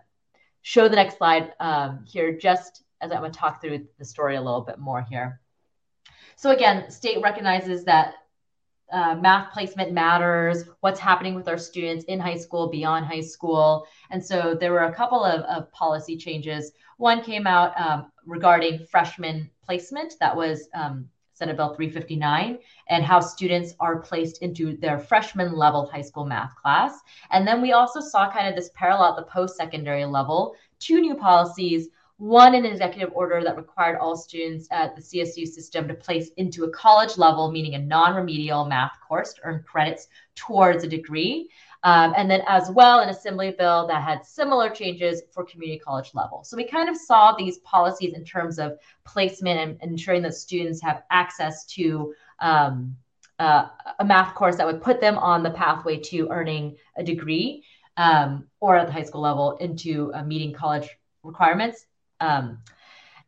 [0.62, 4.36] show the next slide um, here just as I'm going to talk through the story
[4.36, 5.40] a little bit more here.
[6.36, 8.14] So again, state recognizes that
[8.92, 13.86] uh, math placement matters, what's happening with our students in high school, beyond high school.
[14.10, 16.72] And so there were a couple of, of policy changes.
[16.98, 22.58] One came out um, regarding freshman placement, that was um, Senate Bill 359,
[22.88, 27.00] and how students are placed into their freshman level high school math class.
[27.30, 31.00] And then we also saw kind of this parallel at the post secondary level, two
[31.00, 35.94] new policies one an executive order that required all students at the CSU system to
[35.94, 40.06] place into a college level, meaning a non-remedial math course to earn credits
[40.36, 41.50] towards a degree.
[41.82, 46.12] Um, and then as well an assembly bill that had similar changes for community college
[46.14, 46.42] level.
[46.44, 50.34] So we kind of saw these policies in terms of placement and, and ensuring that
[50.34, 52.96] students have access to um,
[53.38, 53.66] uh,
[53.98, 57.64] a math course that would put them on the pathway to earning a degree
[57.96, 60.88] um, or at the high school level into uh, meeting college
[61.22, 61.86] requirements
[62.24, 62.58] um,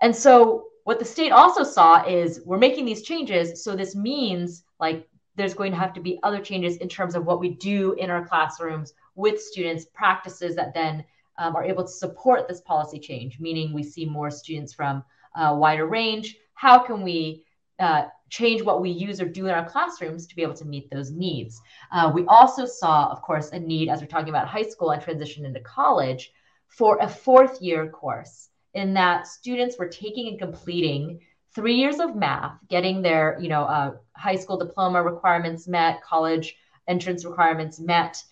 [0.01, 3.63] and so what the state also saw is we're making these changes.
[3.63, 7.27] So this means like there's going to have to be other changes in terms of
[7.27, 11.05] what we do in our classrooms with students, practices that then
[11.39, 15.05] um, are able to support this policy change, meaning we see more students from
[15.37, 16.37] a wider range.
[16.55, 17.45] How can we
[17.79, 20.91] uh, change what we use or do in our classrooms to be able to meet
[20.91, 21.61] those needs?
[21.93, 25.03] Uh, we also saw, of course, a need as we're talking about high school and
[25.03, 26.33] transition into college
[26.69, 31.21] for a fourth year course in that students were taking and completing
[31.55, 36.55] three years of math, getting their you know uh, high school diploma requirements met, college
[36.87, 38.23] entrance requirements met,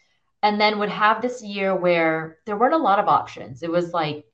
[0.43, 3.63] and then would have this year where there weren't a lot of options.
[3.63, 4.27] It was like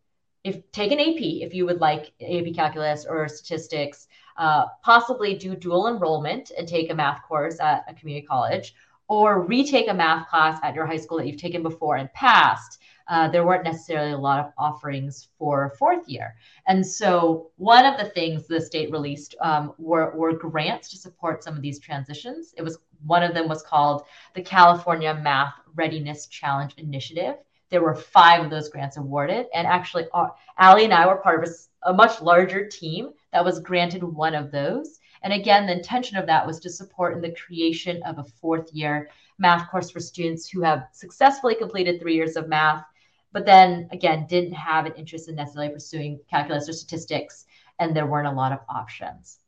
[0.43, 5.55] if take an AP if you would like AP calculus or statistics, uh, possibly do
[5.55, 8.75] dual enrollment and take a math course at a community college,
[9.07, 12.81] or retake a math class at your high school that you've taken before and passed
[13.09, 16.35] uh, there weren't necessarily a lot of offerings for fourth year.
[16.67, 21.43] And so one of the things the state released um, were, were grants to support
[21.43, 22.55] some of these transitions.
[22.57, 27.37] It was one of them was called the California Math Readiness Challenge Initiative.
[27.71, 30.29] There were five of those grants awarded, and actually, uh,
[30.59, 34.35] Ali and I were part of a, a much larger team that was granted one
[34.35, 34.99] of those.
[35.23, 38.73] And again, the intention of that was to support in the creation of a fourth
[38.73, 39.09] year
[39.41, 42.85] math course for students who have successfully completed three years of math
[43.33, 47.47] but then again didn't have an interest in necessarily pursuing calculus or statistics
[47.81, 49.39] and there weren't a lot of options.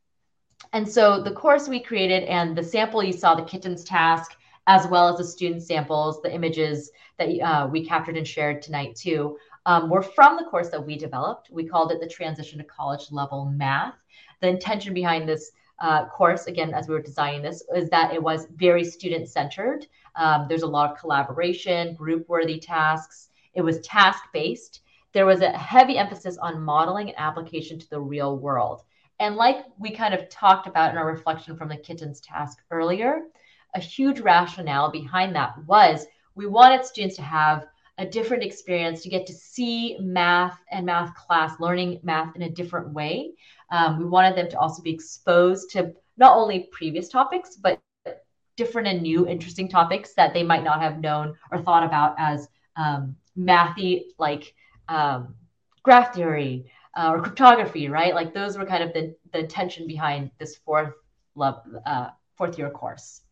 [0.72, 4.32] And so the course we created and the sample you saw the kittens task
[4.66, 8.94] as well as the student samples the images that uh, we captured and shared tonight
[8.96, 9.36] too
[9.66, 11.50] um, were from the course that we developed.
[11.50, 13.94] We called it the transition to college level math.
[14.40, 18.22] The intention behind this uh, course, again, as we were designing this, is that it
[18.22, 19.86] was very student centered.
[20.16, 24.80] Um, there's a lot of collaboration, group worthy tasks, it was task based.
[25.12, 28.82] There was a heavy emphasis on modeling and application to the real world.
[29.20, 33.22] And like we kind of talked about in our reflection from the kittens task earlier,
[33.74, 37.66] a huge rationale behind that was we wanted students to have
[37.98, 42.50] a different experience to get to see math and math class, learning math in a
[42.50, 43.32] different way.
[43.72, 47.80] Um, we wanted them to also be exposed to not only previous topics, but
[48.56, 52.48] different and new interesting topics that they might not have known or thought about as
[52.76, 54.54] um, mathy, like
[54.88, 55.34] um,
[55.82, 56.66] graph theory
[56.96, 58.14] uh, or cryptography, right?
[58.14, 60.92] Like those were kind of the, the intention behind this fourth,
[61.40, 63.22] uh, fourth year course.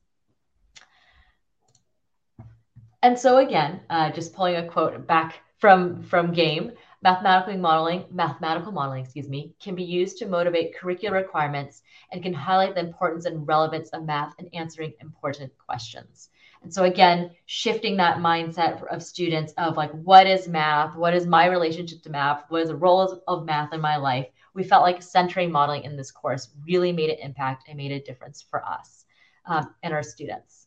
[3.02, 6.72] And so again, uh, just pulling a quote back from from GAIMME,
[7.02, 11.82] mathematical modeling, mathematical modeling, excuse me, can be used to motivate curricular requirements
[12.12, 16.28] and can highlight the importance and relevance of math in answering important questions.
[16.62, 20.94] And so again, shifting that mindset of students of like, what is math?
[20.94, 22.44] What is my relationship to math?
[22.48, 24.26] What is the role of math in my life?
[24.52, 28.00] We felt like centering modeling in this course really made an impact and made a
[28.00, 29.06] difference for us
[29.46, 30.59] um, and our students.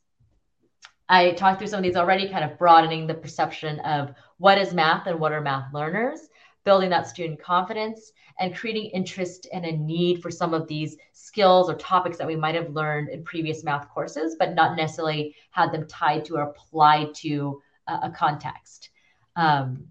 [1.09, 4.73] I talked through some of these already, kind of broadening the perception of what is
[4.73, 6.19] math and what are math learners,
[6.63, 11.69] building that student confidence, and creating interest and a need for some of these skills
[11.69, 15.71] or topics that we might have learned in previous math courses, but not necessarily had
[15.71, 18.89] them tied to or applied to a, a context.
[19.35, 19.87] Um,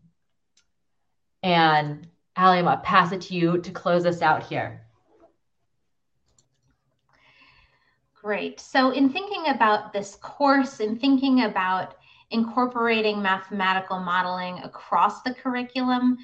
[1.43, 2.07] and
[2.37, 4.82] Ali, I'm going to pass it to you to close us out here.
[8.23, 8.61] Great.
[8.61, 11.97] So, in thinking about this course and thinking about
[12.31, 16.17] incorporating mathematical modeling across the curriculum,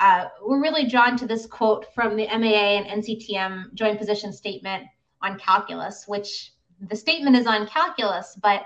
[0.00, 4.82] uh, we're really drawn to this quote from the MAA and NCTM joint position statement
[5.22, 6.54] on calculus, which
[6.88, 8.62] the statement is on calculus, but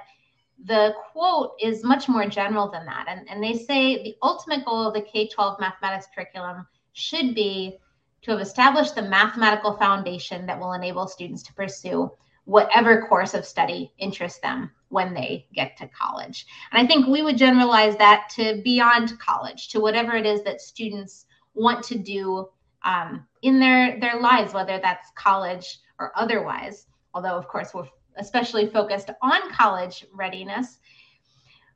[0.64, 3.04] the quote is much more general than that.
[3.06, 7.76] And, and they say the ultimate goal of the K 12 mathematics curriculum should be
[8.22, 12.10] to have established the mathematical foundation that will enable students to pursue
[12.48, 16.46] whatever course of study interests them when they get to college.
[16.72, 20.62] And I think we would generalize that to beyond college, to whatever it is that
[20.62, 22.48] students want to do
[22.86, 26.86] um, in their their lives, whether that's college or otherwise.
[27.12, 27.86] Although, of course, we're
[28.16, 30.78] especially focused on college readiness,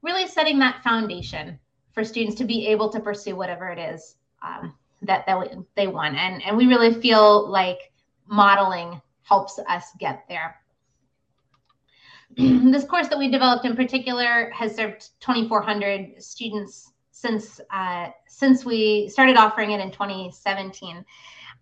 [0.00, 1.58] really setting that foundation
[1.92, 6.16] for students to be able to pursue whatever it is um, that, that they want.
[6.16, 7.92] And, and we really feel like
[8.26, 10.61] modeling helps us get there.
[12.36, 19.08] this course that we developed in particular has served 2,400 students since uh, since we
[19.08, 21.04] started offering it in 2017,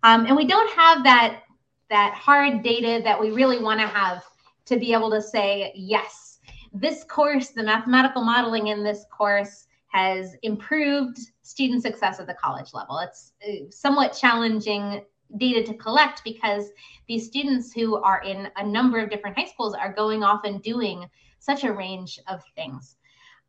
[0.03, 1.43] um, and we don't have that
[1.89, 4.23] that hard data that we really want to have
[4.65, 6.39] to be able to say yes,
[6.73, 12.73] this course, the mathematical modeling in this course has improved student success at the college
[12.73, 12.97] level.
[12.99, 15.03] It's uh, somewhat challenging
[15.37, 16.69] data to collect because
[17.07, 20.61] these students who are in a number of different high schools are going off and
[20.61, 21.05] doing
[21.39, 22.97] such a range of things.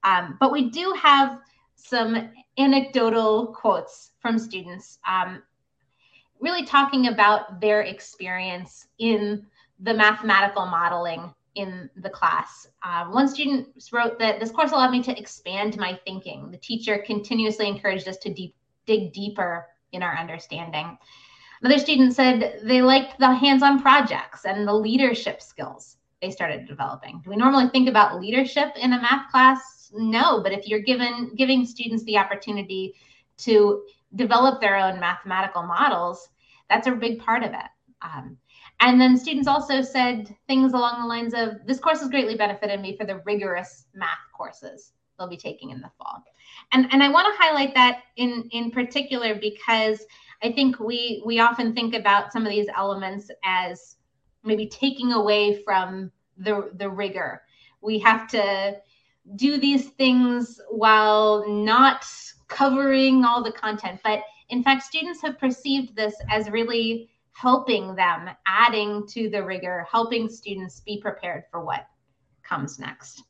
[0.04, 1.38] Um, but we do have
[1.76, 5.42] some anecdotal quotes from students um,
[6.40, 9.46] really talking about their experience in
[9.80, 12.66] the mathematical modeling in the class.
[12.82, 16.50] Uh, one student wrote that this course allowed me to expand my thinking.
[16.50, 18.54] The teacher continuously encouraged us to deep,
[18.86, 20.98] dig deeper in our understanding.
[21.62, 27.20] Another student said they liked the hands-on projects and the leadership skills they started developing.
[27.22, 29.90] Do we normally think about leadership in a math class?
[29.94, 32.94] No, but if you're given giving students the opportunity
[33.38, 33.84] to
[34.16, 36.28] develop their own mathematical models,
[36.68, 37.70] that's a big part of it.
[38.02, 38.36] Um,
[38.80, 42.80] and then students also said things along the lines of this course has greatly benefited
[42.80, 46.24] me for the rigorous math courses they'll be taking in the fall.
[46.72, 50.04] And, and I want to highlight that in, in particular because
[50.42, 53.96] I think we we often think about some of these elements as
[54.42, 57.42] maybe taking away from the the rigor.
[57.80, 58.76] We have to
[59.36, 62.04] do these things while not
[62.48, 68.28] covering all the content, but in fact, students have perceived this as really helping them,
[68.46, 71.86] adding to the rigor, helping students be prepared for what
[72.42, 73.22] comes next.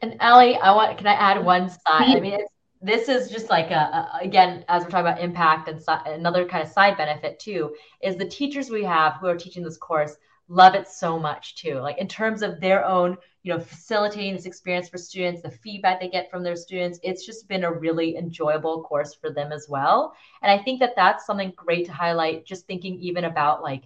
[0.00, 2.16] And Ellie, I want can I add one side?
[2.16, 5.68] I mean, it's this is just like a, a, again as we're talking about impact
[5.68, 9.62] and another kind of side benefit too is the teachers we have who are teaching
[9.62, 10.16] this course
[10.48, 11.74] love it so much too.
[11.74, 16.00] Like in terms of their own you know facilitating this experience for students the feedback
[16.00, 19.66] they get from their students it's just been a really enjoyable course for them as
[19.68, 20.14] well.
[20.42, 23.84] And i think that that's something great to highlight just thinking even about like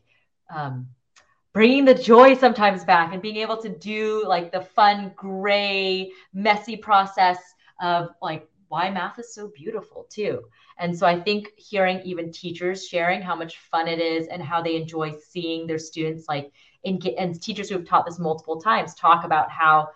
[0.55, 0.87] um,
[1.53, 6.77] bringing the joy sometimes back and being able to do like the fun gray messy
[6.77, 7.39] process
[7.81, 10.45] of like why math is so beautiful too.
[10.79, 14.63] And so I think hearing even teachers sharing how much fun it is and how
[14.63, 16.51] they enjoy seeing their students like
[16.83, 19.91] in, and teachers who have taught this multiple times talk about how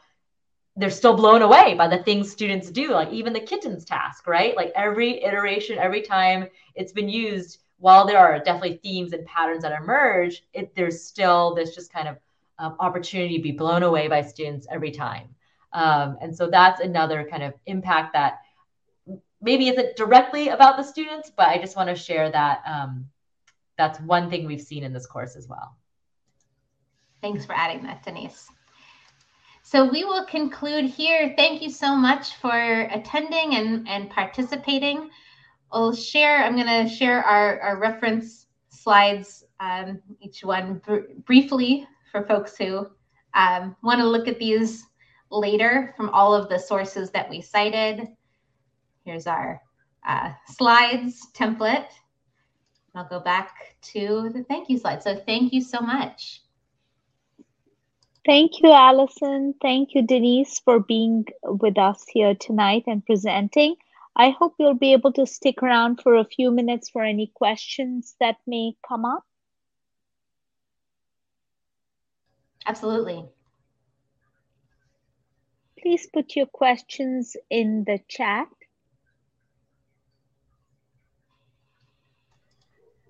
[0.77, 4.55] they're still blown away by the things students do, like even the kittens task, right?
[4.55, 9.63] Like every iteration, every time it's been used, while there are definitely themes and patterns
[9.63, 12.17] that emerge, it, there's still this just kind of
[12.59, 15.35] um, opportunity to be blown away by students every time.
[15.73, 18.41] Um, and so that's another kind of impact that
[19.47, 23.07] maybe isn't directly about the students, but I just want to share that um,
[23.79, 25.77] that's one thing we've seen in this course as well.
[27.23, 28.51] Thanks for adding that, Denise.
[29.63, 31.33] So we will conclude here.
[31.37, 35.11] Thank you so much for attending and, and participating.
[35.73, 41.87] I'll share, I'm going to share our, our reference slides, um, each one br briefly
[42.13, 42.87] for folks who
[43.35, 44.85] um, want to look at these
[45.31, 48.09] later from all of the sources that we cited.
[49.07, 49.63] Here's our
[50.07, 51.87] uh, slides template.
[52.95, 55.03] I'll go back to the thank you slide.
[55.03, 56.43] So thank you so much.
[58.27, 59.55] Thank you, Alison.
[59.63, 63.77] Thank you, Denise, for being with us here tonight and presenting.
[64.17, 68.17] I hope you'll be able to stick around for a few minutes for any questions
[68.19, 69.25] that may come up.
[72.67, 73.25] Absolutely.
[75.81, 78.49] Please put your questions in the chat.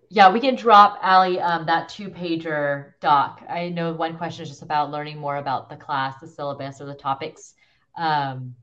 [0.08, 3.42] Yeah, we can drop Ali um, that two pager doc.
[3.48, 6.86] I know one question is just about learning more about the class, the syllabus, or
[6.86, 7.54] the topics.
[7.96, 8.54] Um,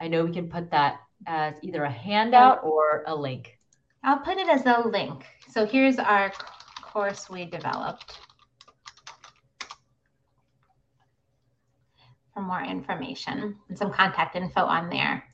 [0.00, 3.58] I know we can put that as either a handout or a link.
[4.04, 5.24] I'll put it as a link.
[5.50, 6.32] So here's our
[6.82, 8.20] course we developed
[12.32, 15.24] for more information and some contact info on there.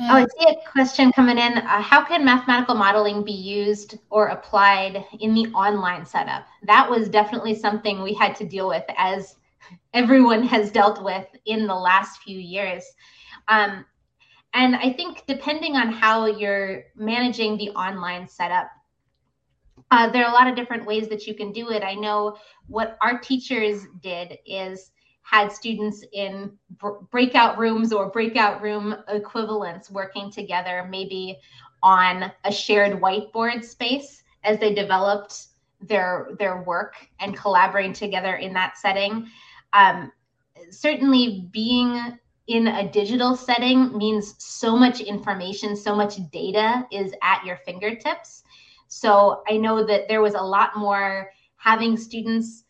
[0.00, 1.58] Oh, I see a question coming in.
[1.58, 6.46] Uh, how can mathematical modeling be used or applied in the online setup?
[6.62, 9.36] That was definitely something we had to deal with as
[9.94, 12.84] everyone has dealt with in the last few years.
[13.48, 13.84] Um,
[14.54, 18.70] and I think depending on how you're managing the online setup,
[19.90, 21.82] uh, there are a lot of different ways that you can do it.
[21.82, 22.36] I know
[22.66, 24.90] what our teachers did is
[25.22, 26.52] had students in
[27.10, 31.38] breakout rooms or breakout room equivalents working together, maybe
[31.82, 35.46] on a shared whiteboard space as they developed
[35.80, 39.26] their their work and collaborating together in that setting.
[39.72, 40.12] Um,
[40.70, 42.18] certainly, being
[42.48, 48.42] in a digital setting means so much information, so much data is at your fingertips.
[48.88, 52.64] So I know that there was a lot more having students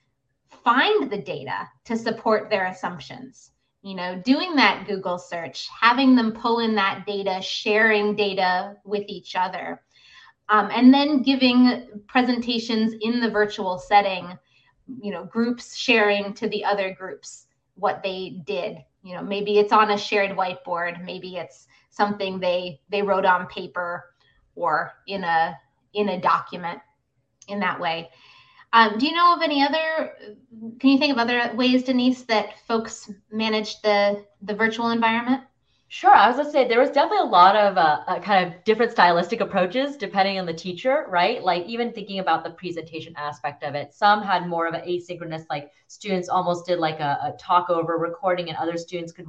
[0.65, 3.51] find the data to support their assumptions.
[3.83, 9.05] You know, doing that Google search, having them pull in that data, sharing data with
[9.09, 9.83] each other,
[10.49, 14.39] um, and then giving presentations in the virtual setting,
[15.01, 18.79] you know, groups sharing to the other groups what they did.
[19.03, 23.47] You know, maybe it's on a shared whiteboard, maybe it's something they they wrote on
[23.47, 24.15] paper
[24.55, 25.59] or in a
[25.95, 26.81] in a document
[27.49, 28.11] in that way.
[28.73, 30.15] Um, do you know of any other?
[30.81, 35.43] Can you think of other ways, Denise, that folks manage the the virtual environment?
[35.89, 36.15] Sure.
[36.15, 38.93] I was gonna say there was definitely a lot of uh, uh, kind of different
[38.93, 41.43] stylistic approaches depending on the teacher, right?
[41.45, 43.93] Like even thinking about the presentation aspect of it.
[43.93, 47.99] Some had more of an asynchronous, like students almost did like a, a talk over
[47.99, 49.27] recording, and other students could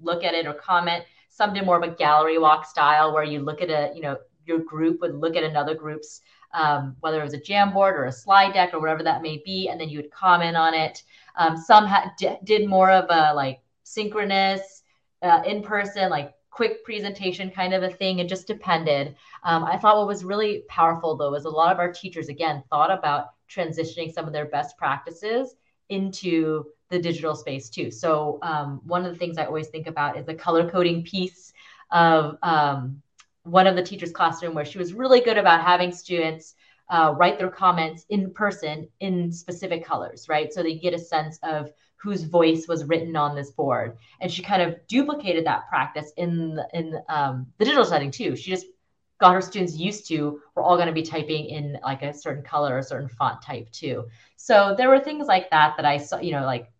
[0.00, 1.02] look at it or comment.
[1.30, 4.16] Some did more of a gallery walk style where you look at a, you know,
[4.46, 6.20] your group would look at another group's
[6.54, 9.68] um, whether it was a Jamboard or a slide deck or whatever that may be,
[9.68, 11.02] and then you would comment on it.
[11.36, 11.88] Um, some
[12.18, 14.82] d- did more of a like synchronous,
[15.22, 18.20] uh, in person, like quick presentation kind of a thing.
[18.20, 19.16] It just depended.
[19.42, 22.62] Um, I thought what was really powerful though was a lot of our teachers again
[22.70, 25.56] thought about transitioning some of their best practices
[25.88, 27.90] into the digital space too.
[27.90, 31.52] So um, one of the things I always think about is the color coding piece
[31.90, 33.02] of um,
[33.44, 36.54] one of the teachers' classroom where she was really good about having students
[36.90, 40.52] uh, write their comments in person in specific colors, right?
[40.52, 43.96] So they get a sense of whose voice was written on this board.
[44.20, 48.36] And she kind of duplicated that practice in in um, the digital setting too.
[48.36, 48.66] She just
[49.20, 52.42] got her students used to we're all going to be typing in like a certain
[52.42, 54.04] color, a certain font type too.
[54.36, 56.70] So there were things like that that I saw, you know, like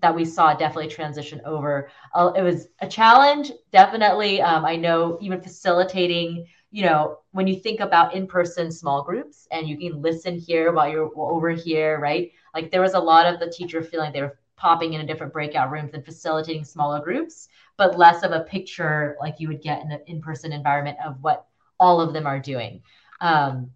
[0.00, 1.90] that we saw definitely transition over.
[2.14, 4.42] Uh, it was a challenge, definitely.
[4.42, 9.68] Um, I know even facilitating, you know, when you think about in-person small groups and
[9.68, 12.30] you can listen here while you're over here, right?
[12.54, 15.32] Like there was a lot of the teacher feeling they were popping in a different
[15.32, 19.82] breakout rooms and facilitating smaller groups, but less of a picture like you would get
[19.82, 21.46] in an in-person environment of what
[21.78, 22.82] all of them are doing.
[23.20, 23.70] Um,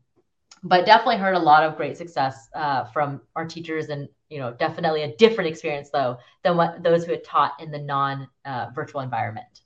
[0.63, 4.53] but definitely heard a lot of great success uh, from our teachers and you know,
[4.53, 8.69] definitely a different experience though than what those who had taught in the non uh,
[8.75, 9.63] virtual environment.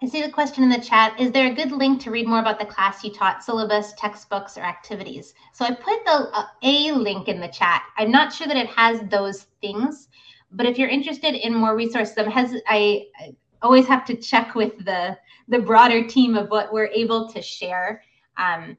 [0.00, 1.18] I see the question in the chat.
[1.18, 4.56] Is there a good link to read more about the class you taught, syllabus, textbooks,
[4.56, 5.34] or activities?
[5.52, 7.82] So I put the uh, a link in the chat.
[7.96, 10.08] I'm not sure that it has those things,
[10.52, 14.84] but if you're interested in more resources, has, I, I always have to check with
[14.84, 18.02] the the broader team of what we're able to share.
[18.36, 18.76] Um,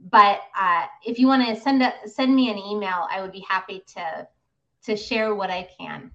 [0.00, 3.44] but uh, if you want to send a, send me an email, I would be
[3.48, 4.28] happy to
[4.84, 6.10] to share what I can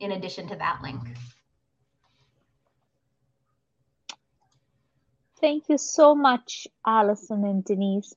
[0.00, 1.00] in addition to that link.
[5.40, 8.14] Thank you so much, Alison and Denise.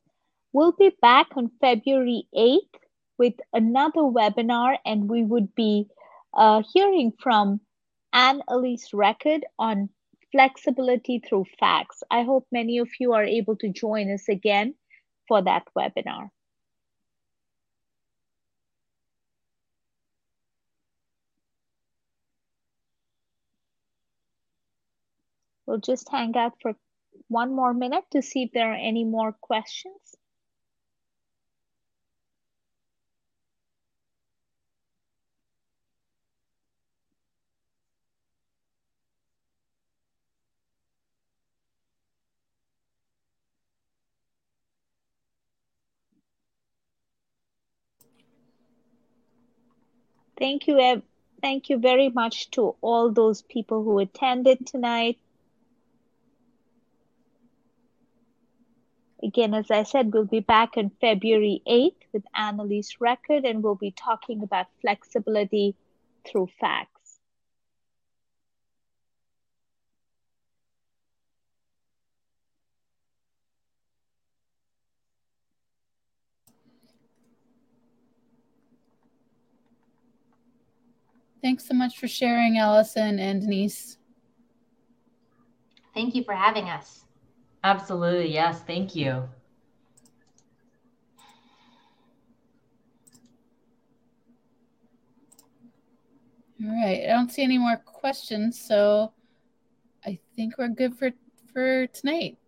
[0.54, 2.80] We'll be back on February 8th
[3.18, 5.88] with another webinar, and we would be
[6.34, 7.60] uh, hearing from
[8.14, 9.90] Anne Elise Record on
[10.32, 12.04] flexibility through facts.
[12.10, 14.76] I hope many of you are able to join us again
[15.28, 16.30] for that webinar.
[25.68, 26.76] We'll just hang out for
[27.28, 30.16] one more minute to see if there are any more questions.
[50.38, 51.02] Thank you,
[51.42, 55.18] thank you very much to all those people who attended tonight.
[59.24, 63.64] Again, as I said, we'll be back on February 8th with Anne Elise Record, and
[63.64, 65.76] we'll be talking about flexibility
[66.26, 66.95] through facts.
[81.46, 84.00] Thanks so much for sharing, Alison and Denise.
[85.94, 87.06] Thank you for having us.
[87.64, 88.34] Absolutely.
[88.34, 88.62] Yes.
[88.62, 89.30] Thank you.
[96.64, 97.04] All right.
[97.04, 99.14] I don't see any more questions, so
[100.04, 101.12] I think we're good for
[101.54, 102.40] for tonight.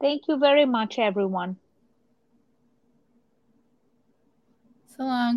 [0.00, 1.56] Thank you very much, everyone.
[4.96, 5.34] So long.